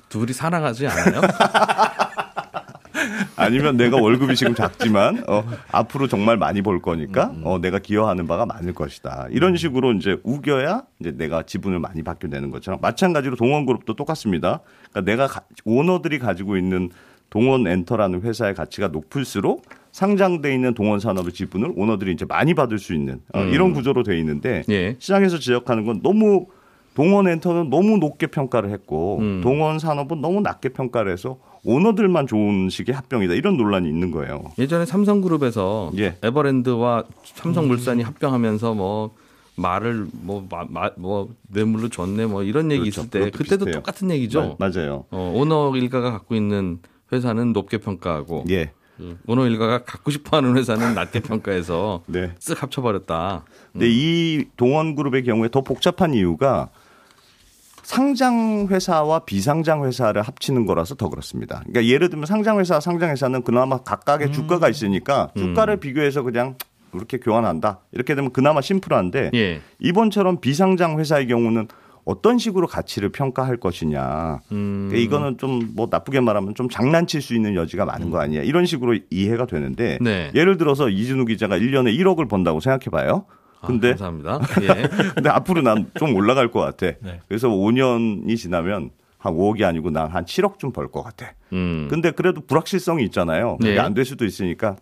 둘이 0.08 0.32
사랑하지 0.32 0.88
않아요? 0.88 1.20
아니면 3.44 3.78
내가 3.78 3.98
월급이 4.02 4.36
지금 4.36 4.56
작지만 4.56 5.24
어, 5.28 5.44
앞으로 5.72 6.08
정말 6.08 6.38
많이 6.38 6.62
벌 6.62 6.82
거니까 6.82 7.34
어, 7.44 7.60
내가 7.60 7.80
기여하는 7.80 8.28
바가 8.28 8.46
많을 8.46 8.74
것이다. 8.74 9.28
이런 9.32 9.56
식으로 9.58 9.94
이제 9.94 10.18
우겨야 10.24 10.84
이제 11.00 11.12
내가 11.12 11.44
지분을 11.44 11.80
많이 11.80 12.04
받게 12.04 12.28
되는 12.30 12.50
것처럼 12.52 12.80
마찬가지로 12.82 13.36
동원그룹도 13.36 13.96
똑같습니다. 13.96 14.62
그러니까 14.92 15.12
내가 15.12 15.28
가- 15.28 15.42
오너들이 15.66 16.20
가지고 16.20 16.58
있는 16.58 16.90
동원 17.30 17.66
엔터라는 17.68 18.22
회사의 18.22 18.54
가치가 18.54 18.88
높을수록 18.90 19.66
상장돼 19.92 20.54
있는 20.54 20.74
동원 20.74 21.00
산업의 21.00 21.34
지분을 21.34 21.72
오너들이 21.76 22.12
이제 22.14 22.26
많이 22.26 22.54
받을 22.54 22.78
수 22.80 22.94
있는 22.94 23.22
어, 23.34 23.42
이런 23.44 23.74
구조로 23.74 24.04
돼 24.04 24.18
있는데 24.20 24.64
예. 24.70 24.96
시장에서 25.00 25.38
지적하는 25.40 25.86
건 25.86 26.02
너무 26.04 26.48
동원 26.96 27.28
엔터는 27.28 27.70
너무 27.70 27.98
높게 27.98 28.28
평가를 28.28 28.70
했고 28.72 29.18
음. 29.20 29.42
동원 29.42 29.80
산업은 29.80 30.22
너무 30.22 30.42
낮게 30.42 30.70
평가를 30.70 31.12
해서 31.12 31.38
오너들만 31.64 32.28
좋은 32.28 32.70
식의 32.70 32.94
합병이다 32.94 33.34
이런 33.34 33.58
논란이 33.58 33.88
있는 33.88 34.12
거예요. 34.12 34.44
예전에 34.60 34.86
삼성그룹에서 34.86 35.92
예. 35.98 36.18
에버랜드와 36.22 37.06
삼성물산이 37.24 38.04
합병하면서 38.04 38.74
뭐 38.74 39.12
말을 39.56 40.08
뭐뭐 40.12 41.30
뇌물로 41.50 41.90
줬네 41.90 42.26
뭐 42.26 42.44
이런 42.44 42.72
얘기 42.72 42.90
그렇죠. 42.90 43.02
있을 43.02 43.10
때 43.10 43.20
그때도 43.32 43.66
비슷해요. 43.66 43.74
똑같은 43.76 44.12
얘기죠. 44.12 44.56
마- 44.60 44.70
맞아요. 44.70 45.06
어, 45.12 45.32
오너 45.36 45.76
일가가 45.78 46.12
갖고 46.12 46.36
있는 46.36 46.80
회사는 47.12 47.54
높게 47.54 47.78
평가하고 47.78 48.46
예. 48.50 48.72
음, 49.00 49.18
오너 49.28 49.48
일가가 49.48 49.84
갖고 49.86 50.12
싶어하는 50.12 50.56
회사는 50.58 50.94
낮게 50.96 51.22
평가해서 51.22 52.04
네. 52.08 52.34
쓱 52.40 52.58
합쳐버렸다. 52.60 53.44
근데 53.72 53.88
이 53.90 54.46
동원그룹의 54.58 55.24
경우에 55.24 55.50
더 55.50 55.62
복잡한 55.62 56.14
이유가 56.14 56.70
상장 57.84 58.68
회사와 58.70 59.20
비상장 59.20 59.86
회사를 59.86 60.22
합치는 60.22 60.66
거라서 60.66 60.96
더 60.96 61.10
그렇습니다. 61.10 61.60
그러니까 61.66 61.86
예를 61.86 62.10
들면 62.10 62.26
상장 62.26 62.60
회사, 62.60 62.80
상장 62.80 63.10
회사는 63.10 63.44
그나마 63.44 63.78
각각의 63.78 64.32
주가가 64.32 64.70
있으니까 64.70 65.30
주가를 65.36 65.78
비교해서 65.78 66.24
그냥 66.24 66.56
이렇게 66.94 67.18
교환한다. 67.18 67.80
이렇게 67.92 68.16
되면 68.16 68.32
그나마 68.32 68.62
심플한데 68.62 69.32
예. 69.34 69.62
이번처럼 69.80 70.40
비상장 70.42 71.00
회사의 71.00 71.28
경우는 71.28 71.68
어떤 72.06 72.38
식으로 72.38 72.68
가치를 72.68 73.10
평가할 73.10 73.58
것이냐. 73.58 74.40
음. 74.52 74.90
그러니까 74.90 74.98
이거는 74.98 75.38
좀 75.38 75.72
뭐 75.76 75.88
나쁘게 75.90 76.20
말하면 76.20 76.54
좀 76.56 76.70
장난칠 76.70 77.22
수 77.22 77.34
있는 77.34 77.56
여지가 77.56 77.86
많은 77.86 78.10
거 78.10 78.20
아니야. 78.20 78.42
이런 78.44 78.66
식으로 78.66 78.98
이해가 79.10 79.46
되는데 79.46 79.98
네. 80.02 80.32
예를 80.36 80.58
들어서 80.58 80.90
이진우 80.90 81.26
기자가 81.26 81.58
1년에 81.58 81.98
1억을 81.98 82.30
번다고 82.30 82.60
생각해 82.60 82.86
봐요. 82.92 83.26
아, 83.64 83.68
근데 83.68 83.90
감사합니다. 83.96 84.40
예. 84.62 84.88
근데 85.16 85.30
앞으로 85.30 85.62
난 85.62 85.90
좀 85.98 86.16
올라갈 86.16 86.52
것 86.52 86.60
같아. 86.60 86.98
네. 87.02 87.20
그래서 87.28 87.48
5년이 87.50 88.36
지나면 88.38 88.92
한 89.18 89.34
5억이 89.34 89.64
아니고 89.64 89.90
난 89.90 90.10
한 90.12 90.26
7억 90.26 90.60
좀 90.60 90.72
벌 90.74 90.88
것 90.92 91.02
같아. 91.02 91.34
음. 91.54 91.88
근데 91.90 92.12
그래도 92.12 92.42
불확실성이 92.42 93.04
있잖아요. 93.06 93.58
네. 93.62 93.70
그게 93.70 93.80
안될 93.80 94.06
수도 94.06 94.26
있으니까 94.26 94.76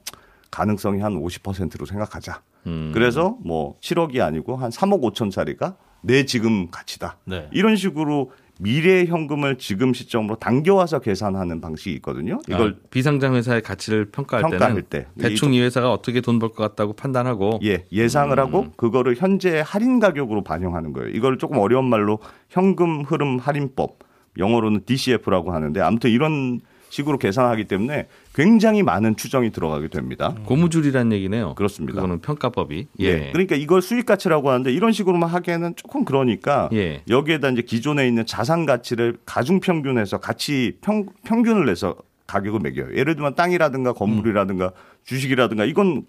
가능성이 0.49 1.01
한 1.01 1.13
50%로 1.13 1.85
생각하자. 1.85 2.41
음. 2.67 2.91
그래서 2.93 3.37
뭐 3.43 3.77
7억이 3.81 4.19
아니고 4.21 4.55
한 4.57 4.69
3억 4.71 5.01
5천짜리가 5.13 5.75
내 6.01 6.25
지금 6.25 6.69
가치다. 6.71 7.17
네. 7.25 7.47
이런 7.51 7.75
식으로 7.75 8.31
미래 8.61 9.05
현금을 9.05 9.57
지금 9.57 9.91
시점으로 9.93 10.35
당겨와서 10.35 10.99
계산하는 10.99 11.61
방식이 11.61 11.95
있거든요. 11.95 12.39
이걸 12.47 12.77
아, 12.79 12.87
비상장 12.91 13.33
회사의 13.33 13.63
가치를 13.63 14.11
평가할, 14.11 14.43
평가할 14.43 14.75
때는 14.75 14.83
때. 14.87 15.07
대충 15.19 15.53
이 15.55 15.61
회사가 15.61 15.91
어떻게 15.91 16.21
돈 16.21 16.37
벌 16.37 16.49
것 16.49 16.57
같다고 16.57 16.93
판단하고 16.93 17.59
예, 17.63 17.85
예상을 17.91 18.37
음. 18.37 18.39
하고 18.39 18.71
그거를 18.77 19.15
현재 19.15 19.63
할인 19.65 19.99
가격으로 19.99 20.43
반영하는 20.43 20.93
거예요. 20.93 21.09
이걸 21.09 21.37
조금 21.39 21.57
어려운 21.57 21.85
말로 21.85 22.19
현금 22.49 23.01
흐름 23.01 23.39
할인법, 23.39 23.99
영어로는 24.37 24.81
DCF라고 24.85 25.51
하는데 25.53 25.81
아무튼 25.81 26.11
이런 26.11 26.59
식으로 26.91 27.17
계산하기 27.17 27.65
때문에 27.65 28.07
굉장히 28.35 28.83
많은 28.83 29.15
추정이 29.15 29.51
들어가게 29.51 29.87
됩니다. 29.87 30.35
고무줄이란 30.45 31.13
얘기네요. 31.13 31.55
그렇습니다. 31.55 31.95
그거는 31.95 32.19
평가법이. 32.19 32.87
예. 32.99 33.05
예. 33.05 33.29
그러니까 33.31 33.55
이걸 33.55 33.81
수익 33.81 34.05
가치라고 34.05 34.49
하는데 34.49 34.71
이런 34.71 34.91
식으로만 34.91 35.29
하기에는 35.29 35.75
조금 35.77 36.03
그러니까 36.03 36.69
예. 36.73 37.01
여기에다 37.09 37.49
이제 37.49 37.61
기존에 37.61 38.07
있는 38.07 38.25
자산 38.25 38.65
가치를 38.65 39.17
가중 39.25 39.61
평균해서 39.61 40.19
가치 40.19 40.77
평, 40.81 41.05
평균을 41.23 41.65
내서 41.65 41.95
가격을 42.27 42.59
매겨요. 42.59 42.97
예를 42.97 43.15
들면 43.15 43.35
땅이라든가 43.35 43.93
건물이라든가 43.93 44.73
주식이라든가 45.05 45.63
이건 45.63 46.05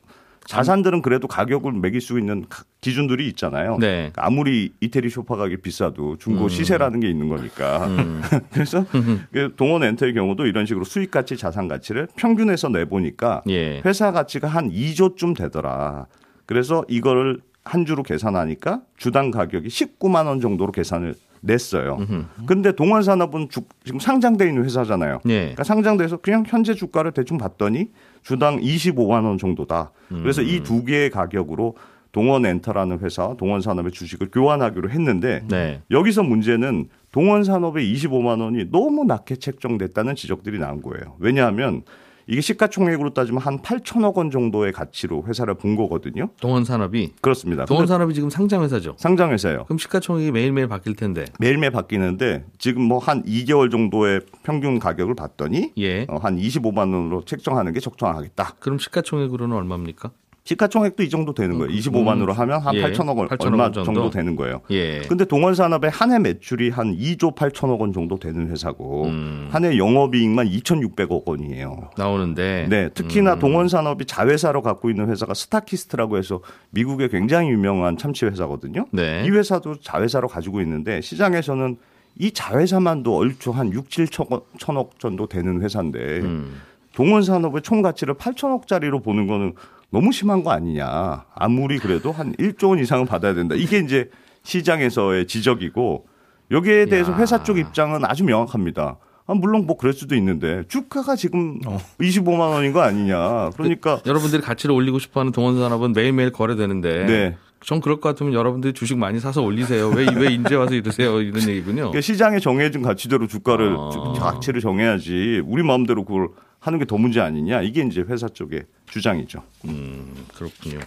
자산들은 0.46 1.02
그래도 1.02 1.28
가격을 1.28 1.72
매길 1.72 2.00
수 2.00 2.18
있는 2.18 2.44
가- 2.48 2.64
기준들이 2.80 3.26
있잖아요. 3.28 3.78
네. 3.80 4.12
아무리 4.16 4.72
이태리 4.80 5.08
쇼파 5.08 5.36
가격이 5.36 5.62
비싸도 5.62 6.16
중고 6.18 6.48
시세라는 6.48 7.00
게 7.00 7.08
있는 7.08 7.28
거니까. 7.28 7.88
그래서 8.52 8.84
그 9.32 9.54
동원 9.56 9.84
엔터의 9.84 10.14
경우도 10.14 10.46
이런 10.46 10.66
식으로 10.66 10.84
수익 10.84 11.10
가치, 11.10 11.36
자산 11.36 11.68
가치를 11.68 12.08
평균해서 12.16 12.68
내보니까 12.68 13.42
예. 13.48 13.80
회사 13.84 14.10
가치가 14.12 14.48
한 14.48 14.70
2조쯤 14.70 15.36
되더라. 15.36 16.06
그래서 16.46 16.84
이거를 16.88 17.40
한 17.64 17.86
주로 17.86 18.02
계산하니까 18.02 18.82
주당 18.96 19.30
가격이 19.30 19.68
19만 19.68 20.26
원 20.26 20.40
정도로 20.40 20.72
계산을 20.72 21.14
냈어요. 21.44 21.98
근데 22.46 22.72
동원산업은 22.72 23.48
주- 23.48 23.62
지금 23.84 23.98
상장돼 23.98 24.46
있는 24.48 24.64
회사잖아요. 24.64 25.20
예. 25.28 25.38
그러니까 25.40 25.64
상장돼서 25.64 26.16
그냥 26.18 26.44
현재 26.46 26.74
주가를 26.74 27.12
대충 27.12 27.38
봤더니 27.38 27.88
주당 28.22 28.60
25만 28.60 29.24
원 29.24 29.38
정도다. 29.38 29.92
그래서 30.08 30.42
이두 30.42 30.84
개의 30.84 31.10
가격으로 31.10 31.76
동원 32.12 32.44
엔터라는 32.44 33.00
회사, 33.00 33.34
동원산업의 33.36 33.90
주식을 33.90 34.30
교환하기로 34.30 34.90
했는데 34.90 35.42
네. 35.48 35.80
여기서 35.90 36.22
문제는 36.22 36.88
동원산업의 37.10 37.92
25만 37.94 38.40
원이 38.40 38.70
너무 38.70 39.04
낮게 39.04 39.36
책정됐다는 39.36 40.14
지적들이 40.14 40.58
나온 40.58 40.82
거예요. 40.82 41.16
왜냐하면 41.18 41.82
이게 42.26 42.40
시가총액으로 42.40 43.10
따지면 43.14 43.42
한 43.42 43.58
8천억 43.60 44.14
원 44.16 44.30
정도의 44.30 44.72
가치로 44.72 45.24
회사를 45.26 45.54
본 45.54 45.76
거거든요. 45.76 46.28
동원산업이 46.40 47.12
그렇습니다. 47.20 47.64
동원산업이 47.64 48.14
지금 48.14 48.30
상장 48.30 48.62
회사죠. 48.62 48.94
상장 48.98 49.32
회사예요. 49.32 49.64
그럼 49.64 49.78
시가총액이 49.78 50.30
매일매일 50.32 50.68
바뀔 50.68 50.94
텐데. 50.96 51.24
매일매일 51.38 51.70
바뀌는데 51.72 52.44
지금 52.58 52.82
뭐 52.82 53.02
한 53.02 53.24
2개월 53.24 53.68
정도의 53.70 54.20
평균 54.44 54.78
가격을 54.78 55.16
봤더니 55.16 55.72
예. 55.78 56.06
어, 56.08 56.18
한 56.18 56.36
25만 56.38 56.78
원으로 56.94 57.24
책정하는 57.24 57.72
게 57.72 57.80
적정하겠다. 57.80 58.56
그럼 58.60 58.78
시가총액으로는 58.78 59.56
얼마입니까? 59.56 60.12
시가총액도 60.44 61.04
이 61.04 61.08
정도 61.08 61.32
되는 61.34 61.56
거예요. 61.58 61.72
25만으로 61.72 62.32
하면 62.32 62.60
한 62.60 62.74
예, 62.74 62.82
8천억 62.82 63.16
원 63.16 63.28
8천억 63.28 63.44
얼마 63.46 63.62
원 63.64 63.72
정도? 63.72 63.92
정도 63.94 64.10
되는 64.10 64.34
거예요. 64.34 64.60
예. 64.70 65.00
근데 65.08 65.24
동원 65.24 65.54
산업의 65.54 65.90
한 65.90 66.10
해 66.12 66.18
매출이 66.18 66.70
한 66.70 66.96
2조 66.96 67.34
8천억 67.36 67.78
원 67.80 67.92
정도 67.92 68.18
되는 68.18 68.50
회사고 68.50 69.04
음. 69.04 69.48
한해 69.52 69.78
영업이익만 69.78 70.48
2,600억 70.48 71.26
원이에요. 71.26 71.90
나오는데. 71.96 72.66
네, 72.68 72.84
음. 72.84 72.90
특히나 72.92 73.38
동원 73.38 73.68
산업이 73.68 74.04
자회사로 74.06 74.62
갖고 74.62 74.90
있는 74.90 75.08
회사가 75.08 75.32
스타키스트라고 75.32 76.18
해서 76.18 76.40
미국의 76.70 77.08
굉장히 77.10 77.48
유명한 77.50 77.96
참치 77.96 78.26
회사거든요. 78.26 78.86
네. 78.90 79.22
이 79.24 79.30
회사도 79.30 79.76
자회사로 79.80 80.26
가지고 80.28 80.60
있는데 80.60 81.00
시장에서는 81.00 81.76
이 82.18 82.30
자회사만도 82.32 83.16
얼추 83.16 83.52
한 83.52 83.72
6, 83.72 83.88
7천억 83.88 84.42
천억 84.58 84.98
정도 84.98 85.26
되는 85.28 85.62
회사인데 85.62 85.98
음. 86.20 86.60
동원 86.94 87.22
산업의 87.22 87.62
총 87.62 87.80
가치를 87.80 88.14
8천억짜리로 88.16 89.02
보는 89.02 89.26
거는 89.28 89.54
너무 89.92 90.10
심한 90.10 90.42
거 90.42 90.50
아니냐. 90.50 91.26
아무리 91.34 91.78
그래도 91.78 92.12
한 92.12 92.34
1조 92.36 92.70
원 92.70 92.78
이상은 92.78 93.04
받아야 93.04 93.34
된다. 93.34 93.54
이게 93.54 93.78
이제 93.78 94.08
시장에서의 94.42 95.26
지적이고 95.26 96.06
여기에 96.50 96.86
대해서 96.86 97.12
야. 97.12 97.16
회사 97.18 97.42
쪽 97.42 97.58
입장은 97.58 98.04
아주 98.04 98.24
명확합니다. 98.24 98.96
아, 99.26 99.34
물론 99.34 99.66
뭐 99.66 99.76
그럴 99.76 99.92
수도 99.92 100.16
있는데 100.16 100.64
주가가 100.66 101.14
지금 101.14 101.60
어. 101.66 101.78
25만 102.00 102.40
원인 102.40 102.72
거 102.72 102.80
아니냐. 102.80 103.50
그러니까 103.50 104.00
여러분들이 104.06 104.42
가치를 104.42 104.74
올리고 104.74 104.98
싶어하는 104.98 105.30
동원 105.30 105.58
산업은 105.58 105.92
매일매일 105.92 106.32
거래되는데. 106.32 107.06
네. 107.06 107.36
전 107.64 107.80
그럴 107.80 108.00
것 108.00 108.08
같으면 108.08 108.32
여러분들이 108.32 108.72
주식 108.72 108.98
많이 108.98 109.20
사서 109.20 109.40
올리세요. 109.40 109.88
왜, 109.90 110.04
왜 110.16 110.32
이제 110.32 110.56
와서 110.56 110.74
이러세요? 110.74 111.20
이런 111.20 111.48
얘기군요. 111.48 111.74
그러니까 111.74 112.00
시장에 112.00 112.40
정해진 112.40 112.82
가치대로 112.82 113.28
주가를 113.28 113.76
아. 113.78 114.12
가치를 114.18 114.60
정해야지 114.60 115.40
우리 115.46 115.62
마음대로 115.62 116.04
그걸 116.04 116.30
하는 116.62 116.78
게 116.78 116.84
더 116.84 116.96
문제 116.96 117.20
아니냐. 117.20 117.60
이게 117.62 117.82
이제 117.82 118.02
회사 118.02 118.28
쪽의 118.28 118.64
주장이죠. 118.86 119.42
음, 119.66 120.14
그렇군요. 120.34 120.78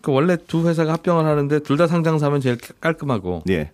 그 0.00 0.10
원래 0.12 0.36
두 0.36 0.66
회사가 0.68 0.92
합병을 0.94 1.24
하는데 1.24 1.60
둘 1.60 1.76
다 1.76 1.86
상장사면 1.86 2.40
제일 2.40 2.58
깔끔하고 2.80 3.44
예. 3.48 3.70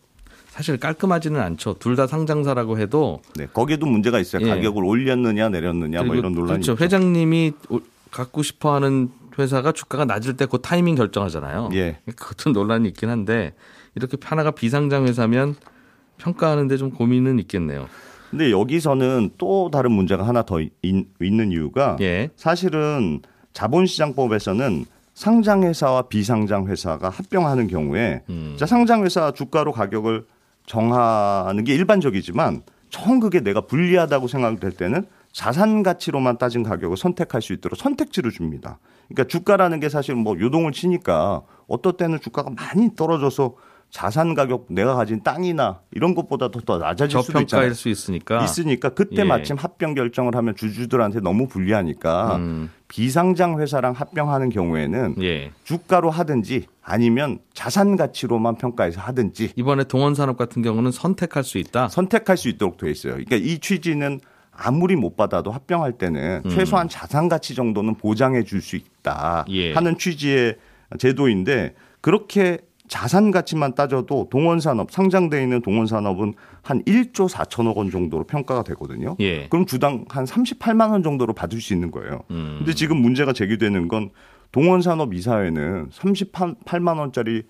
사실 0.49 0.77
깔끔하지는 0.79 1.41
않죠. 1.41 1.75
둘 1.79 1.97
다 1.97 2.07
상장사라고 2.07 2.79
해도 2.79 3.23
네, 3.35 3.47
거기에도 3.53 3.87
문제가 3.87 4.19
있어요. 4.21 4.45
예. 4.47 4.51
가격을 4.51 4.85
올렸느냐 4.85 5.49
내렸느냐 5.49 6.03
뭐 6.03 6.15
이런 6.17 6.33
논란이 6.35 6.61
그렇죠. 6.61 6.73
있죠. 6.73 6.85
회장님이 6.85 7.53
오- 7.71 7.81
갖고 8.11 8.43
싶어하는 8.43 9.11
회사가 9.39 9.73
주가가 9.73 10.05
낮을 10.05 10.37
때 10.37 10.45
그 10.47 10.59
타이밍 10.61 10.97
결정하잖아요. 10.97 11.71
예. 11.75 11.99
그것도 12.15 12.51
논란이 12.53 12.89
있긴 12.89 13.09
한데 13.09 13.55
이렇게 13.95 14.19
하나가 14.23 14.51
비상장 14.51 15.07
회사면 15.07 15.55
평가하는데 16.19 16.77
좀 16.77 16.91
고민은 16.91 17.39
있겠네요. 17.41 17.89
근데 18.31 18.51
여기서는 18.51 19.31
또 19.39 19.71
다른 19.71 19.93
문제가 19.93 20.27
하나 20.27 20.43
더 20.43 20.61
있, 20.61 20.73
있는 20.83 21.53
이유가 21.53 21.97
예. 22.01 22.31
사실은 22.37 23.21
자본시장법에서는 23.53 24.85
상장 25.15 25.65
회사와 25.65 26.03
비상장 26.03 26.69
회사가 26.69 27.09
합병하는 27.09 27.67
경우에 27.67 28.23
음. 28.29 28.55
자 28.59 28.67
상장 28.67 29.05
회사 29.05 29.33
주가로 29.33 29.73
가격을 29.73 30.27
정하는 30.67 31.65
게 31.65 31.75
일반적이지만 31.75 32.63
정 32.91 33.19
그게 33.19 33.41
내가 33.41 33.63
불리하다고 33.63 34.29
생각될 34.29 34.73
때는 34.73 35.07
자산 35.33 35.83
가치로만 35.83 36.39
따진 36.39 36.63
가격을 36.63 36.97
선택할 36.97 37.43
수 37.43 37.53
있도록 37.53 37.79
선택지를 37.79 38.31
줍니다. 38.31 38.79
그러니까 39.09 39.25
주가라는 39.25 39.81
게 39.81 39.89
사실 39.89 40.15
뭐 40.15 40.39
요동을 40.39 40.73
치니까 40.73 41.43
어떨 41.67 41.95
때는 41.97 42.21
주가가 42.21 42.51
많이 42.51 42.95
떨어져서 42.95 43.55
자산 43.91 44.35
가격 44.35 44.67
내가 44.69 44.95
가진 44.95 45.23
땅이나 45.23 45.81
이런 45.93 46.15
것보다도 46.15 46.61
더 46.61 46.79
낮아질 46.79 47.23
수도 47.23 47.41
있잖아요. 47.41 47.73
수 47.73 47.89
있으니까. 47.89 48.43
있으니까 48.45 48.91
그때 48.91 49.23
예. 49.23 49.25
마침 49.25 49.57
합병 49.57 49.95
결정을 49.95 50.35
하면 50.37 50.55
주주들한테 50.55 51.21
너무 51.21 51.49
불리하니까 51.49 52.37
음. 52.37 52.71
비상장 52.89 53.59
회사랑 53.61 53.93
합병하는 53.95 54.51
경우에는 54.51 55.17
예. 55.23 55.53
주가로 55.65 56.11
하든지 56.11 56.67
아니면 56.83 57.39
자산 57.55 57.97
가치로만 57.97 58.57
평가해서 58.57 59.01
하든지 59.01 59.53
이번에 59.57 59.85
동원산업 59.85 60.37
같은 60.37 60.61
경우는 60.63 60.91
선택할 60.91 61.43
수 61.45 61.57
있다. 61.59 61.89
선택할 61.89 62.37
수 62.37 62.49
있도록 62.51 62.77
돼 62.77 62.91
있어요. 62.91 63.13
그러니까 63.15 63.37
이 63.37 63.59
취지는 63.59 64.21
아무리 64.53 64.97
못 64.97 65.17
받아도 65.17 65.51
합병할 65.51 65.93
때는 65.93 66.43
음. 66.45 66.51
최소한 66.51 66.89
자산 66.89 67.29
가치 67.29 67.55
정도는 67.55 67.95
보장해 67.95 68.43
줄 68.43 68.61
수 68.61 68.77
있다 68.77 69.45
예. 69.49 69.73
하는 69.73 69.97
취지의 69.97 70.57
제도인데 70.99 71.75
그렇게 72.01 72.59
자산 72.89 73.31
가치만 73.31 73.75
따져도 73.75 74.29
동원산업 74.31 74.91
상장돼 74.91 75.43
있는 75.43 75.61
동원산업은 75.63 76.35
한 76.63 76.83
1조 76.85 77.29
4천억 77.29 77.77
원 77.77 77.91
정도로 77.91 78.25
평가가 78.25 78.63
되거든요. 78.65 79.17
예. 79.21 79.49
그럼 79.49 79.67
주당 79.67 80.05
한 80.09 80.25
38만 80.25 80.91
원 80.91 81.03
정도로 81.03 81.35
받을 81.35 81.61
수 81.61 81.75
있는 81.75 81.91
거예요. 81.91 82.23
음. 82.31 82.57
근데 82.59 82.75
지금 82.75 82.97
문제가 82.97 83.33
제기되는 83.33 83.89
건 83.89 84.11
동원산업 84.53 85.15
이사회는 85.15 85.91
38만 85.91 86.99
원짜리 86.99 87.45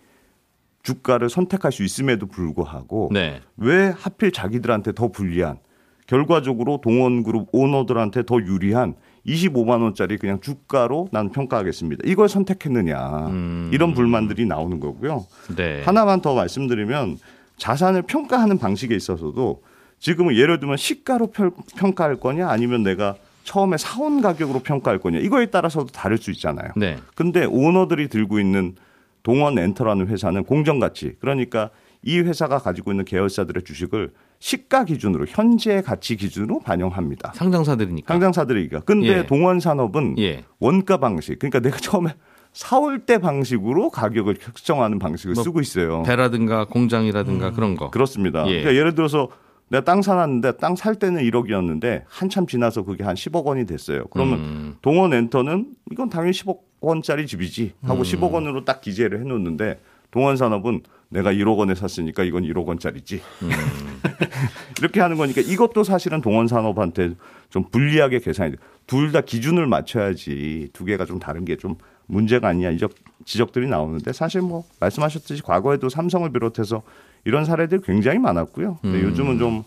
주가를 0.82 1.28
선택할 1.28 1.72
수 1.72 1.84
있음에도 1.84 2.26
불구하고 2.26 3.10
네. 3.12 3.40
왜 3.56 3.88
하필 3.88 4.32
자기들한테 4.32 4.92
더 4.92 5.08
불리한 5.08 5.58
결과적으로 6.06 6.80
동원그룹 6.80 7.48
오너들한테 7.52 8.24
더 8.24 8.36
유리한 8.36 8.94
25만 9.26 9.82
원짜리 9.82 10.16
그냥 10.16 10.40
주가로 10.40 11.08
난 11.12 11.30
평가하겠습니다. 11.30 12.02
이걸 12.06 12.28
선택했느냐 12.28 13.26
음. 13.28 13.70
이런 13.72 13.92
불만들이 13.94 14.46
나오는 14.46 14.80
거고요. 14.80 15.26
네. 15.56 15.82
하나만 15.84 16.20
더 16.20 16.34
말씀드리면 16.34 17.18
자산을 17.56 18.02
평가하는 18.02 18.58
방식에 18.58 18.94
있어서도 18.94 19.62
지금은 19.98 20.36
예를 20.36 20.60
들면 20.60 20.76
시가로 20.76 21.28
평- 21.28 21.50
평가할 21.76 22.16
거냐 22.16 22.48
아니면 22.48 22.82
내가 22.82 23.16
처음에 23.44 23.76
사온 23.78 24.20
가격으로 24.20 24.60
평가할 24.60 24.98
거냐 25.00 25.18
이거에 25.18 25.46
따라서도 25.46 25.86
다를 25.86 26.18
수 26.18 26.30
있잖아요. 26.30 26.70
네. 26.76 26.98
근데 27.14 27.44
오너들이 27.44 28.08
들고 28.08 28.38
있는 28.38 28.76
동원 29.22 29.58
엔터라는 29.58 30.06
회사는 30.06 30.44
공정 30.44 30.78
가치 30.78 31.14
그러니까 31.20 31.70
이 32.02 32.20
회사가 32.20 32.58
가지고 32.58 32.92
있는 32.92 33.04
계열사들의 33.04 33.64
주식을 33.64 34.12
시가 34.38 34.84
기준으로 34.84 35.26
현재 35.28 35.82
가치 35.82 36.16
기준으로 36.16 36.60
반영합니다. 36.60 37.32
상장사들이니까. 37.34 38.14
상장사들이니까. 38.14 38.80
근데 38.80 39.08
예. 39.18 39.26
동원 39.26 39.58
산업은 39.60 40.16
예. 40.18 40.44
원가 40.60 40.98
방식 40.98 41.38
그러니까 41.38 41.58
내가 41.60 41.76
처음에 41.78 42.14
사올 42.52 43.00
때 43.00 43.18
방식으로 43.18 43.90
가격을 43.90 44.36
측정하는 44.36 44.98
방식을 44.98 45.34
뭐 45.34 45.42
쓰고 45.42 45.60
있어요. 45.60 46.02
배라든가 46.04 46.66
공장이라든가 46.66 47.50
그런 47.52 47.74
거. 47.76 47.90
그렇습니다. 47.90 48.46
예. 48.46 48.60
그러니까 48.62 48.74
예를 48.74 48.94
들어서 48.94 49.28
내가 49.70 49.84
땅 49.84 50.00
사놨는데 50.00 50.56
땅 50.58 50.76
살 50.76 50.94
때는 50.94 51.20
1억이었는데 51.22 52.04
한참 52.08 52.46
지나서 52.46 52.84
그게 52.84 53.04
한 53.04 53.16
10억 53.16 53.44
원이 53.44 53.66
됐어요. 53.66 54.04
그러면 54.10 54.38
음. 54.38 54.74
동원 54.82 55.12
엔터는 55.12 55.66
이건 55.92 56.08
당연히 56.08 56.30
10억 56.32 56.60
원짜리 56.80 57.26
집이지 57.26 57.74
하고 57.82 58.02
10억 58.02 58.32
원으로 58.32 58.64
딱 58.64 58.80
기재를 58.80 59.20
해놓는데 59.20 59.80
동원 60.10 60.36
산업은 60.36 60.82
내가 61.10 61.32
1억 61.32 61.56
원에 61.56 61.74
샀으니까 61.74 62.22
이건 62.24 62.42
1억 62.44 62.66
원짜리지. 62.66 63.20
이렇게 64.80 65.00
하는 65.00 65.16
거니까 65.16 65.40
이것도 65.40 65.84
사실은 65.84 66.20
동원 66.20 66.46
산업한테 66.48 67.14
좀 67.50 67.64
불리하게 67.70 68.20
계산이 68.20 68.52
돼. 68.52 68.56
둘 68.86 69.12
다 69.12 69.20
기준을 69.22 69.66
맞춰야지 69.66 70.68
두 70.72 70.84
개가 70.84 71.04
좀 71.06 71.18
다른 71.18 71.44
게 71.44 71.56
좀 71.56 71.76
문제가 72.06 72.48
아니냐 72.48 72.70
이적 72.70 72.92
지적들이 73.26 73.66
나오는데 73.68 74.12
사실 74.14 74.40
뭐 74.40 74.64
말씀하셨듯이 74.80 75.42
과거에도 75.42 75.88
삼성을 75.90 76.30
비롯해서 76.32 76.82
이런 77.26 77.44
사례들 77.44 77.80
굉장히 77.82 78.18
많았고요. 78.18 78.78
근데 78.82 79.02
요즘은 79.02 79.38
좀 79.38 79.64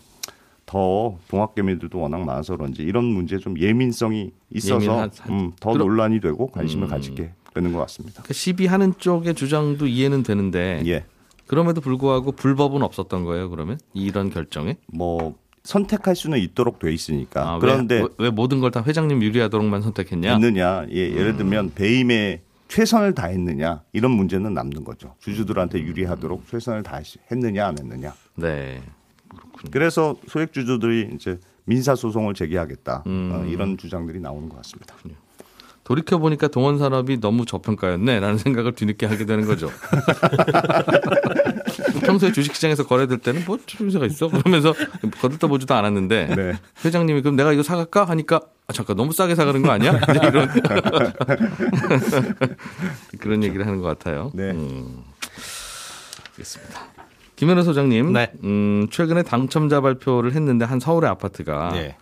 더 0.64 1.18
동학개미들도 1.28 1.98
워낙 1.98 2.24
많아서 2.24 2.56
그런지 2.56 2.82
이런 2.82 3.04
문제에 3.04 3.38
좀 3.40 3.58
예민성이 3.58 4.30
있어서 4.54 4.76
예민한- 4.80 5.10
음, 5.28 5.52
더 5.60 5.72
들어- 5.72 5.84
논란이 5.84 6.20
되고 6.20 6.46
관심을 6.46 6.86
가지게 6.86 7.32
되는 7.52 7.72
것 7.72 7.80
같습니다. 7.80 8.22
그 8.22 8.32
시비하는 8.32 8.94
쪽의 8.96 9.34
주장도 9.34 9.86
이해는 9.88 10.22
되는데 10.22 10.80
예, 10.86 11.04
그럼에도 11.52 11.82
불구하고 11.82 12.32
불법은 12.32 12.80
없었던 12.82 13.24
거예요. 13.24 13.50
그러면 13.50 13.78
이런 13.92 14.30
결정에 14.30 14.78
뭐 14.86 15.34
선택할 15.64 16.16
수는 16.16 16.38
있도록 16.38 16.78
돼 16.78 16.90
있으니까 16.90 17.46
아, 17.52 17.58
그런데 17.58 18.00
왜, 18.00 18.08
왜 18.16 18.30
모든 18.30 18.60
걸 18.60 18.70
다 18.70 18.82
회장님 18.82 19.22
유리하도록만 19.22 19.82
선택했냐? 19.82 20.32
있느냐? 20.36 20.86
예, 20.90 20.96
예를 20.96 21.36
들면 21.36 21.72
배임에 21.74 22.40
최선을 22.68 23.14
다했느냐 23.14 23.82
이런 23.92 24.12
문제는 24.12 24.54
남는 24.54 24.82
거죠. 24.82 25.14
주주들한테 25.20 25.80
유리하도록 25.80 26.48
최선을 26.48 26.82
다했느냐 26.84 27.66
안 27.66 27.76
했느냐. 27.78 28.14
네. 28.36 28.80
그래서 29.70 30.16
소액 30.28 30.54
주주들이 30.54 31.10
이제 31.14 31.38
민사 31.66 31.94
소송을 31.94 32.32
제기하겠다 32.32 33.02
음. 33.06 33.30
어, 33.34 33.44
이런 33.44 33.76
주장들이 33.76 34.20
나오는 34.20 34.48
것 34.48 34.56
같습니다. 34.56 34.94
돌이켜 35.84 36.18
보니까 36.18 36.48
동원 36.48 36.78
산업이 36.78 37.20
너무 37.20 37.44
저평가였네라는 37.44 38.38
생각을 38.38 38.72
뒤늦게 38.72 39.06
하게 39.06 39.26
되는 39.26 39.46
거죠. 39.46 39.70
평소에 42.04 42.32
주식시장에서 42.32 42.86
거래될 42.86 43.18
때는 43.18 43.44
뭐 43.46 43.58
주식회사가 43.64 44.06
있어 44.06 44.28
그러면서 44.28 44.74
거들떠 45.20 45.48
보지도 45.48 45.74
않았는데 45.74 46.34
네. 46.36 46.52
회장님이 46.84 47.22
그럼 47.22 47.36
내가 47.36 47.52
이거 47.52 47.62
사갈까 47.62 48.04
하니까 48.04 48.40
아, 48.68 48.72
잠깐 48.72 48.96
너무 48.96 49.12
싸게 49.12 49.34
사가는 49.34 49.62
거 49.62 49.70
아니야? 49.70 49.98
이런 50.28 50.48
그런 53.18 53.42
얘기를 53.42 53.66
하는 53.66 53.80
것 53.80 53.88
같아요. 53.88 54.30
네. 54.34 54.50
음, 54.50 55.02
알겠습니다. 56.30 56.80
김현우 57.36 57.62
소장님, 57.64 58.12
네. 58.12 58.32
음, 58.44 58.86
최근에 58.90 59.24
당첨자 59.24 59.80
발표를 59.80 60.32
했는데 60.32 60.64
한 60.64 60.78
서울의 60.78 61.10
아파트가 61.10 61.72
예. 61.74 61.96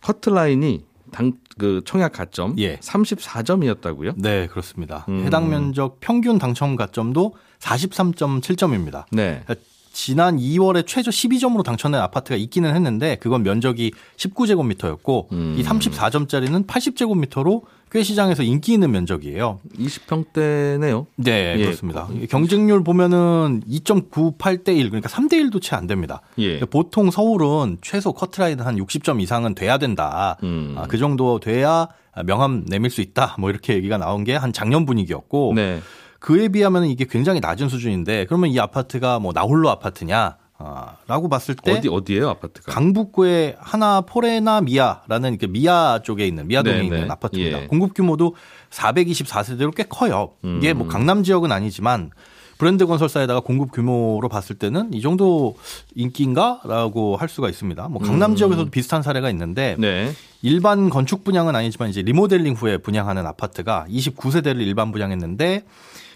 커트라인이 0.00 0.86
당, 1.10 1.32
그 1.58 1.82
청약 1.84 2.12
가점 2.12 2.54
예. 2.58 2.76
34점이었다고요? 2.76 4.14
네, 4.16 4.46
그렇습니다. 4.46 5.04
음. 5.08 5.24
해당 5.24 5.48
면적 5.48 5.98
평균 6.00 6.38
당첨 6.38 6.76
가점도 6.76 7.34
43.7점입니다. 7.60 9.04
네. 9.12 9.44
지난 9.92 10.38
2월에 10.38 10.86
최저 10.86 11.10
12점으로 11.10 11.64
당첨된 11.64 12.00
아파트가 12.00 12.36
있기는 12.36 12.74
했는데 12.74 13.16
그건 13.16 13.42
면적이 13.42 13.92
19제곱미터였고 14.16 15.32
음. 15.32 15.56
이 15.58 15.62
34점짜리는 15.62 16.66
80제곱미터로 16.66 17.62
꽤 17.90 18.02
시장에서 18.02 18.42
인기 18.42 18.72
있는 18.72 18.90
면적이에요. 18.92 19.58
20평대네요. 19.78 21.06
네, 21.16 21.54
예, 21.58 21.62
그렇습니다. 21.64 22.08
경쟁률 22.28 22.84
보면은 22.84 23.62
2.98대 23.68 24.76
1 24.76 24.90
그러니까 24.90 25.08
3대 25.08 25.32
1도 25.34 25.60
채 25.60 25.74
안 25.76 25.86
됩니다. 25.86 26.20
예. 26.38 26.60
보통 26.60 27.10
서울은 27.10 27.78
최소 27.80 28.12
커트라인 28.12 28.60
한 28.60 28.76
60점 28.76 29.20
이상은 29.20 29.54
돼야 29.54 29.78
된다. 29.78 30.36
음. 30.42 30.74
아, 30.76 30.86
그 30.86 30.98
정도 30.98 31.38
돼야 31.40 31.88
명함 32.26 32.64
내밀 32.66 32.90
수 32.90 33.00
있다. 33.00 33.36
뭐 33.38 33.50
이렇게 33.50 33.74
얘기가 33.74 33.98
나온 33.98 34.24
게 34.24 34.34
한 34.36 34.52
작년 34.52 34.86
분위기였고 34.86 35.52
네. 35.54 35.80
그에 36.18 36.48
비하면 36.48 36.84
이게 36.84 37.06
굉장히 37.08 37.40
낮은 37.40 37.68
수준인데 37.68 38.26
그러면 38.26 38.50
이 38.50 38.58
아파트가 38.60 39.18
뭐 39.18 39.32
나홀로 39.32 39.70
아파트냐? 39.70 40.36
아, 40.62 40.96
라고 41.06 41.30
봤을 41.30 41.56
때 41.56 41.72
어디 41.72 41.88
어디예요 41.88 42.28
아파트가? 42.28 42.70
강북구의 42.70 43.56
하나 43.58 44.02
포레나 44.02 44.60
미아라는 44.60 45.38
그 45.38 45.46
미아 45.46 46.00
쪽에 46.04 46.26
있는 46.26 46.46
미아동에 46.48 46.76
네, 46.76 46.84
있는 46.84 47.00
네. 47.00 47.06
아파트입니다. 47.08 47.62
예. 47.62 47.66
공급 47.66 47.94
규모도 47.94 48.36
424세대로 48.68 49.74
꽤 49.74 49.84
커요. 49.84 50.32
이게 50.42 50.72
음. 50.72 50.78
뭐 50.78 50.86
강남 50.86 51.22
지역은 51.22 51.50
아니지만 51.50 52.10
브랜드 52.58 52.86
건설사에다가 52.86 53.40
공급 53.40 53.72
규모로 53.72 54.28
봤을 54.28 54.54
때는 54.54 54.92
이 54.92 55.00
정도 55.00 55.56
인기인가라고 55.94 57.16
할 57.16 57.30
수가 57.30 57.48
있습니다. 57.48 57.88
뭐 57.88 58.02
강남 58.02 58.36
지역에서도 58.36 58.70
비슷한 58.70 59.02
사례가 59.02 59.30
있는데 59.30 59.76
음. 59.78 59.80
네. 59.80 60.12
일반 60.42 60.90
건축 60.90 61.24
분양은 61.24 61.56
아니지만 61.56 61.88
이제 61.88 62.02
리모델링 62.02 62.52
후에 62.52 62.76
분양하는 62.76 63.24
아파트가 63.26 63.86
29세대를 63.88 64.60
일반 64.60 64.92
분양했는데 64.92 65.64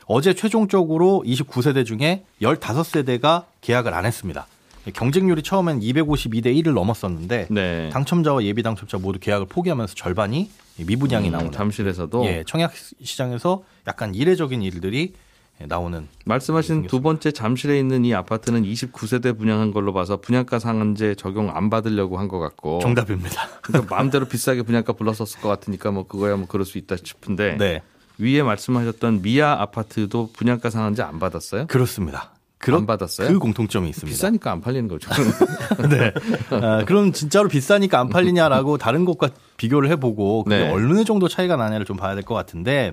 어제 0.07 0.35
최종적으로 0.35 1.23
29세대 1.27 1.85
중에 1.87 2.25
15세대가 2.43 3.45
계약을 3.61 3.95
안 3.95 4.05
했습니다. 4.07 4.47
경쟁률이 4.93 5.43
처음엔 5.43 5.81
252대 5.81 6.47
1을 6.63 6.75
넘었었는데 6.75 7.47
네. 7.51 7.89
당첨자와 7.91 8.43
예비 8.45 8.63
당첨자 8.63 8.99
모두 8.99 9.19
계약을 9.19 9.47
포기하면서 9.47 9.95
절반이 9.95 10.51
미분양이 10.87 11.29
음, 11.29 11.33
나오는 11.33 11.53
잠실에서도 11.53 12.27
예, 12.27 12.45
청약 12.47 12.75
시장에서 13.03 13.63
약간 13.87 14.15
이례적인 14.15 14.61
일들이 14.63 15.15
나오는 15.59 16.09
말씀하신 16.27 16.89
두 16.89 17.01
번째 17.01 17.31
잠실에 17.31 17.79
있는 17.79 18.05
이 18.05 18.13
아파트는 18.13 18.65
29세대 18.65 19.39
분양한 19.39 19.73
걸로 19.73 19.93
봐서 19.95 20.17
분양가 20.21 20.59
상한제 20.59 21.15
적용 21.15 21.49
안 21.57 21.71
받으려고 21.71 22.19
한 22.19 22.29
것 22.29 22.41
같고 22.41 22.81
정답입니다. 22.81 23.49
그러니까 23.63 23.95
마음대로 23.95 24.27
비싸게 24.27 24.63
분양가 24.63 24.93
불렀었을 24.95 25.41
것 25.41 25.49
같으니까 25.49 25.93
뭐 25.93 26.07
그거야 26.09 26.37
뭐 26.37 26.47
그럴 26.49 26.67
수 26.67 26.77
있다 26.77 26.97
싶은데 26.97 27.57
네. 27.57 27.83
위에 28.19 28.43
말씀하셨던 28.43 29.23
미아 29.23 29.61
아파트도 29.61 30.31
분양가 30.33 30.71
상한제 30.71 31.03
안 31.03 31.19
받았어요? 31.19 31.67
그렇습니다. 31.67 32.31
안 32.67 32.87
받았어요? 32.87 33.29
그 33.29 33.39
공통점이 33.39 33.91
있습니다. 33.91 34.11
비싸니까 34.15 34.51
안 34.51 34.63
팔리는 34.63 34.89
거죠. 34.89 35.11
네. 35.91 36.13
아, 36.51 36.83
그럼 36.87 37.13
진짜로 37.13 37.47
비싸니까 37.49 38.01
안 38.01 38.09
팔리냐라고 38.09 38.79
다른 38.79 39.05
곳과 39.05 39.29
비교를 39.59 39.91
해보고 39.91 40.45
그게 40.45 40.57
네. 40.59 40.71
어느 40.73 41.05
정도 41.05 41.29
차이가 41.29 41.57
나냐를 41.57 41.85
좀 41.85 41.97
봐야 41.99 42.15
될 42.15 42.23
것 42.25 42.35
같은데 42.35 42.93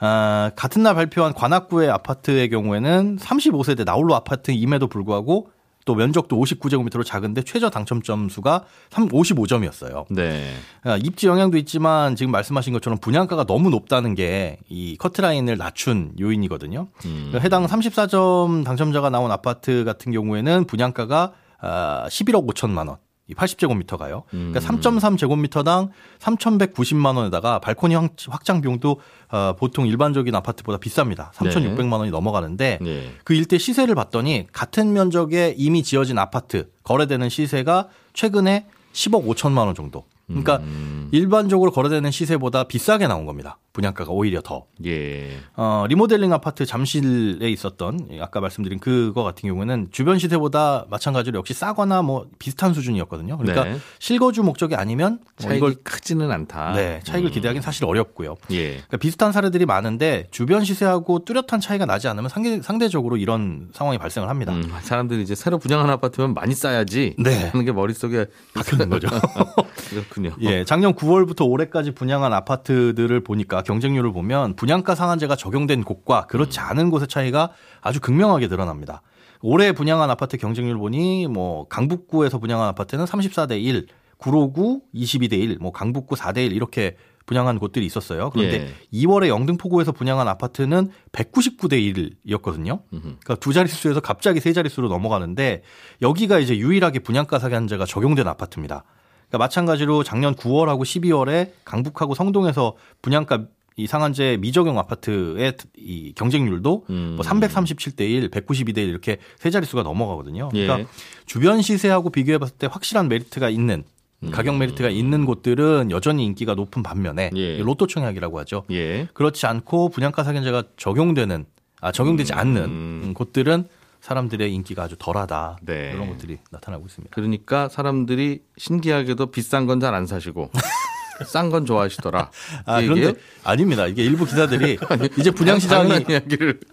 아, 0.00 0.50
같은 0.56 0.82
날 0.82 0.94
발표한 0.94 1.34
관악구의 1.34 1.90
아파트의 1.90 2.48
경우에는 2.48 3.18
35세대 3.18 3.84
나홀로 3.84 4.14
아파트임에도 4.14 4.86
불구하고 4.86 5.50
또 5.84 5.94
면적도 5.94 6.36
59제곱미터로 6.38 7.04
작은데 7.04 7.42
최저 7.42 7.70
당첨점 7.70 8.28
수가 8.28 8.64
55점이었어요. 8.90 10.06
네. 10.10 10.52
아, 10.84 10.96
입지 10.96 11.26
영향도 11.26 11.56
있지만 11.58 12.16
지금 12.16 12.32
말씀하신 12.32 12.72
것처럼 12.72 12.98
분양가가 12.98 13.44
너무 13.44 13.70
높다는 13.70 14.14
게 14.14 14.58
이 14.68 14.96
커트라인을 14.96 15.56
낮춘 15.58 16.12
요인이거든요. 16.18 16.88
음. 17.04 17.32
해당 17.40 17.66
34점 17.66 18.64
당첨자가 18.64 19.10
나온 19.10 19.30
아파트 19.30 19.84
같은 19.84 20.12
경우에는 20.12 20.64
분양가가 20.64 21.32
아, 21.60 22.06
11억 22.08 22.46
5천만 22.48 22.88
원. 22.88 22.96
이 23.32 23.34
80제곱미터가요. 23.34 24.22
그러니까 24.30 24.60
3.3제곱미터당 24.60 25.88
3,190만 26.20 27.16
원에다가 27.16 27.58
발코니 27.58 27.94
확- 27.94 28.12
확장 28.28 28.60
비용도 28.60 29.00
어, 29.30 29.54
보통 29.58 29.86
일반적인 29.86 30.34
아파트보다 30.34 30.78
비쌉니다. 30.78 31.32
3,600만 31.32 31.92
원이 31.98 32.10
넘어가는데 32.10 32.78
네. 32.80 33.10
그 33.24 33.34
일대 33.34 33.58
시세를 33.58 33.94
봤더니 33.94 34.46
같은 34.52 34.92
면적에 34.92 35.54
이미 35.56 35.82
지어진 35.82 36.18
아파트 36.18 36.70
거래되는 36.84 37.28
시세가 37.28 37.88
최근에 38.12 38.66
10억 38.92 39.26
5천만 39.26 39.66
원 39.66 39.74
정도. 39.74 40.04
그러니까 40.32 40.58
음. 40.58 41.08
일반적으로 41.12 41.70
거래되는 41.70 42.10
시세보다 42.10 42.64
비싸게 42.64 43.06
나온 43.06 43.26
겁니다. 43.26 43.58
분양가가 43.72 44.10
오히려 44.12 44.40
더. 44.42 44.66
예. 44.84 45.30
어, 45.56 45.86
리모델링 45.88 46.32
아파트 46.32 46.66
잠실에 46.66 47.50
있었던 47.50 48.08
아까 48.20 48.40
말씀드린 48.40 48.78
그거 48.78 49.22
같은 49.22 49.48
경우에는 49.48 49.88
주변 49.90 50.18
시세보다 50.18 50.86
마찬가지로 50.90 51.38
역시 51.38 51.54
싸거나 51.54 52.02
뭐 52.02 52.26
비슷한 52.38 52.74
수준이었거든요. 52.74 53.38
그러니까 53.38 53.64
네. 53.64 53.78
실거주 53.98 54.42
목적이 54.42 54.74
아니면 54.76 55.20
뭐 55.22 55.48
차익이 55.48 55.56
이걸 55.56 55.74
크지는 55.82 56.30
않다. 56.30 56.72
네, 56.72 57.00
차익을 57.04 57.30
기대하기는 57.30 57.62
사실 57.62 57.84
어렵고요. 57.84 58.36
예. 58.50 58.72
그러니까 58.72 58.96
비슷한 58.98 59.32
사례들이 59.32 59.64
많은데 59.64 60.28
주변 60.30 60.64
시세하고 60.64 61.24
뚜렷한 61.24 61.60
차이가 61.60 61.86
나지 61.86 62.08
않으면 62.08 62.28
상대, 62.28 62.60
상대적으로 62.60 63.16
이런 63.16 63.70
상황이 63.72 63.98
발생을 63.98 64.28
합니다. 64.28 64.52
음, 64.52 64.70
사람들이 64.82 65.22
이제 65.22 65.34
새로 65.34 65.58
분양한 65.58 65.88
아파트면 65.90 66.34
많이 66.34 66.54
싸야지 66.54 67.16
네. 67.18 67.48
하는 67.48 67.64
게 67.64 67.72
머릿속에 67.72 68.26
박혀있는 68.54 68.90
거죠. 68.90 69.08
그렇군요. 70.30 70.50
예, 70.50 70.64
작년 70.64 70.94
9월부터 70.94 71.48
올해까지 71.48 71.92
분양한 71.92 72.32
아파트들을 72.32 73.24
보니까 73.24 73.62
경쟁률을 73.62 74.12
보면 74.12 74.56
분양가 74.56 74.94
상한제가 74.94 75.36
적용된 75.36 75.84
곳과 75.84 76.26
그렇지 76.26 76.60
않은 76.60 76.90
곳의 76.90 77.08
차이가 77.08 77.50
아주 77.80 78.00
극명하게 78.00 78.48
드러납니다. 78.48 79.02
올해 79.40 79.72
분양한 79.72 80.08
아파트 80.10 80.36
경쟁률 80.36 80.78
보니 80.78 81.26
뭐 81.26 81.66
강북구에서 81.68 82.38
분양한 82.38 82.68
아파트는 82.68 83.04
34대 83.04 83.60
1, 83.62 83.86
구로구 84.16 84.82
22대 84.94 85.32
1, 85.32 85.58
뭐 85.60 85.72
강북구 85.72 86.14
4대 86.14 86.46
1 86.46 86.52
이렇게 86.52 86.96
분양한 87.26 87.58
곳들이 87.58 87.86
있었어요. 87.86 88.30
그런데 88.30 88.66
예. 88.66 88.98
2월에 89.04 89.28
영등포구에서 89.28 89.92
분양한 89.92 90.28
아파트는 90.28 90.90
199대 91.12 92.14
1이었거든요. 92.26 92.82
그러니까 92.90 93.34
두 93.36 93.52
자릿수에서 93.52 94.00
갑자기 94.00 94.40
세 94.40 94.52
자릿수로 94.52 94.88
넘어가는데 94.88 95.62
여기가 96.02 96.38
이제 96.38 96.56
유일하게 96.56 97.00
분양가 97.00 97.38
상한제가 97.38 97.86
적용된 97.86 98.26
아파트입니다. 98.26 98.84
그러니까 99.32 99.38
마찬가지로 99.38 100.04
작년 100.04 100.34
9월하고 100.34 100.82
12월에 100.82 101.52
강북하고 101.64 102.14
성동에서 102.14 102.76
분양가 103.00 103.46
이 103.76 103.86
상한제 103.86 104.36
미적용 104.40 104.78
아파트의 104.78 105.56
이 105.78 106.12
경쟁률도 106.14 106.84
음. 106.90 107.14
뭐 107.16 107.24
337대 107.24 108.02
1, 108.02 108.30
192대 108.30 108.78
1 108.78 108.88
이렇게 108.90 109.16
세 109.38 109.48
자릿수가 109.48 109.82
넘어가거든요. 109.84 110.50
예. 110.52 110.66
그러니까 110.66 110.90
주변 111.24 111.62
시세하고 111.62 112.10
비교해 112.10 112.36
봤을 112.36 112.56
때 112.58 112.68
확실한 112.70 113.08
메리트가 113.08 113.48
있는 113.48 113.84
가격 114.30 114.56
메리트가 114.58 114.90
있는 114.90 115.24
곳들은 115.24 115.90
여전히 115.90 116.26
인기가 116.26 116.54
높은 116.54 116.82
반면에 116.82 117.30
예. 117.34 117.58
로또 117.58 117.86
청약이라고 117.86 118.38
하죠. 118.40 118.64
예. 118.70 119.08
그렇지 119.14 119.46
않고 119.46 119.88
분양가 119.88 120.22
상한제가 120.24 120.64
적용되는 120.76 121.46
아 121.80 121.90
적용되지 121.90 122.34
않는 122.34 122.64
음. 122.64 123.14
곳들은 123.14 123.64
사람들의 124.02 124.52
인기가 124.52 124.82
아주 124.82 124.96
덜하다. 124.98 125.58
네. 125.62 125.92
이런 125.94 126.08
것들이 126.10 126.38
나타나고 126.50 126.84
있습니다. 126.86 127.14
그러니까 127.14 127.68
사람들이 127.68 128.42
신기하게도 128.58 129.26
비싼 129.30 129.66
건 129.66 129.80
잘 129.80 129.94
안 129.94 130.06
사시고 130.06 130.50
싼 131.26 131.50
건 131.50 131.64
좋아하시더라. 131.66 132.30
아, 132.66 132.80
이 132.80 132.86
그런데? 132.88 133.14
아닙니다. 133.44 133.86
이게 133.86 134.02
일부 134.02 134.24
기사들이 134.24 134.76
이제 135.18 135.30
분양시장이 135.30 136.04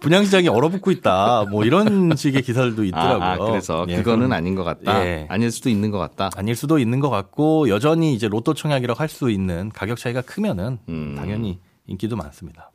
분양시장이 0.00 0.48
얼어붙고 0.48 0.90
있다. 0.90 1.44
뭐 1.50 1.64
이런 1.64 2.14
식의 2.16 2.42
기사들도 2.42 2.82
있더라고요. 2.84 3.22
아, 3.22 3.32
아, 3.34 3.38
그래서 3.38 3.86
예, 3.88 3.96
그거는 3.96 4.18
그럼 4.26 4.32
아닌 4.32 4.56
것 4.56 4.64
같다. 4.64 5.06
예. 5.06 5.26
아닐 5.28 5.52
수도 5.52 5.68
있는 5.68 5.92
것 5.92 5.98
같다. 5.98 6.30
아닐 6.36 6.56
수도 6.56 6.78
있는 6.80 6.98
것 6.98 7.10
같고 7.10 7.68
여전히 7.68 8.12
이제 8.14 8.26
로또 8.26 8.54
청약이라고 8.54 8.98
할 8.98 9.08
수 9.08 9.30
있는 9.30 9.70
가격 9.72 9.98
차이가 9.98 10.20
크면은 10.22 10.78
음. 10.88 11.14
당연히 11.16 11.60
인기도 11.86 12.16
많습니다. 12.16 12.70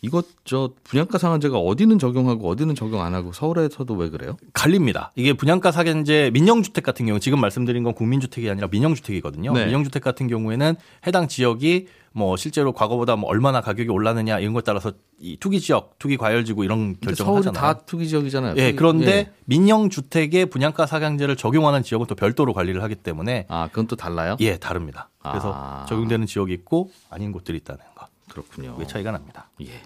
이것 0.00 0.26
저 0.44 0.70
분양가 0.84 1.18
상한제가 1.18 1.58
어디는 1.58 1.98
적용하고 1.98 2.48
어디는 2.48 2.74
적용 2.74 3.02
안 3.02 3.14
하고 3.14 3.32
서울에서도 3.32 3.92
왜 3.94 4.10
그래요? 4.10 4.36
갈립니다. 4.52 5.12
이게 5.16 5.32
분양가 5.32 5.72
상한제 5.72 6.30
민영주택 6.32 6.84
같은 6.84 7.06
경우 7.06 7.18
지금 7.18 7.40
말씀드린 7.40 7.82
건 7.82 7.94
국민주택이 7.94 8.48
아니라 8.48 8.68
민영주택이거든요. 8.70 9.52
네. 9.52 9.66
민영주택 9.66 10.02
같은 10.02 10.28
경우에는 10.28 10.76
해당 11.06 11.26
지역이 11.26 11.88
뭐 12.12 12.36
실제로 12.36 12.72
과거보다 12.72 13.16
뭐 13.16 13.28
얼마나 13.28 13.60
가격이 13.60 13.90
올랐느냐 13.90 14.38
이런 14.38 14.52
것에 14.52 14.64
따라서 14.64 14.92
이 15.20 15.36
투기 15.38 15.60
지역, 15.60 15.98
투기 15.98 16.16
과열 16.16 16.44
지구 16.44 16.64
이런 16.64 16.94
근데 16.94 17.06
결정을 17.06 17.42
서울이 17.42 17.46
하잖아요. 17.46 17.74
다 17.74 17.80
투기 17.84 18.08
지역이잖아요. 18.08 18.54
예, 18.56 18.72
그런데 18.72 19.10
예. 19.10 19.32
민영 19.44 19.90
주택의 19.90 20.46
분양가 20.46 20.86
상한제를 20.86 21.36
적용하는 21.36 21.82
지역은 21.82 22.06
또 22.06 22.14
별도로 22.14 22.52
관리를 22.54 22.82
하기 22.84 22.96
때문에 22.96 23.46
아, 23.48 23.68
그건 23.68 23.86
또 23.88 23.96
달라요? 23.96 24.36
예, 24.40 24.56
다릅니다. 24.58 25.10
그래서 25.22 25.52
아. 25.54 25.86
적용되는 25.88 26.26
지역이 26.26 26.52
있고 26.54 26.90
아닌 27.10 27.32
곳들이 27.32 27.58
있다는 27.58 27.80
거. 27.94 28.06
그렇군요. 28.42 28.74
그게 28.76 28.86
차이가 28.86 29.10
납니다. 29.10 29.50
예. 29.62 29.82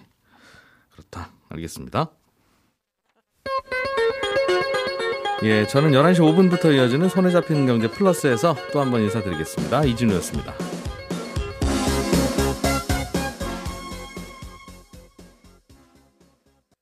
그렇다. 0.91 1.29
알겠습니다. 1.49 2.09
예, 5.43 5.67
저는 5.67 5.91
11시 5.91 6.19
5분부터 6.19 6.73
이어지는 6.73 7.09
손에 7.09 7.29
잡히는 7.31 7.65
경제 7.65 7.89
플러스에서 7.89 8.55
또 8.71 8.79
한 8.79 8.91
번 8.91 9.01
인사드리겠습니다. 9.01 9.83
이진우였습니다. 9.85 10.53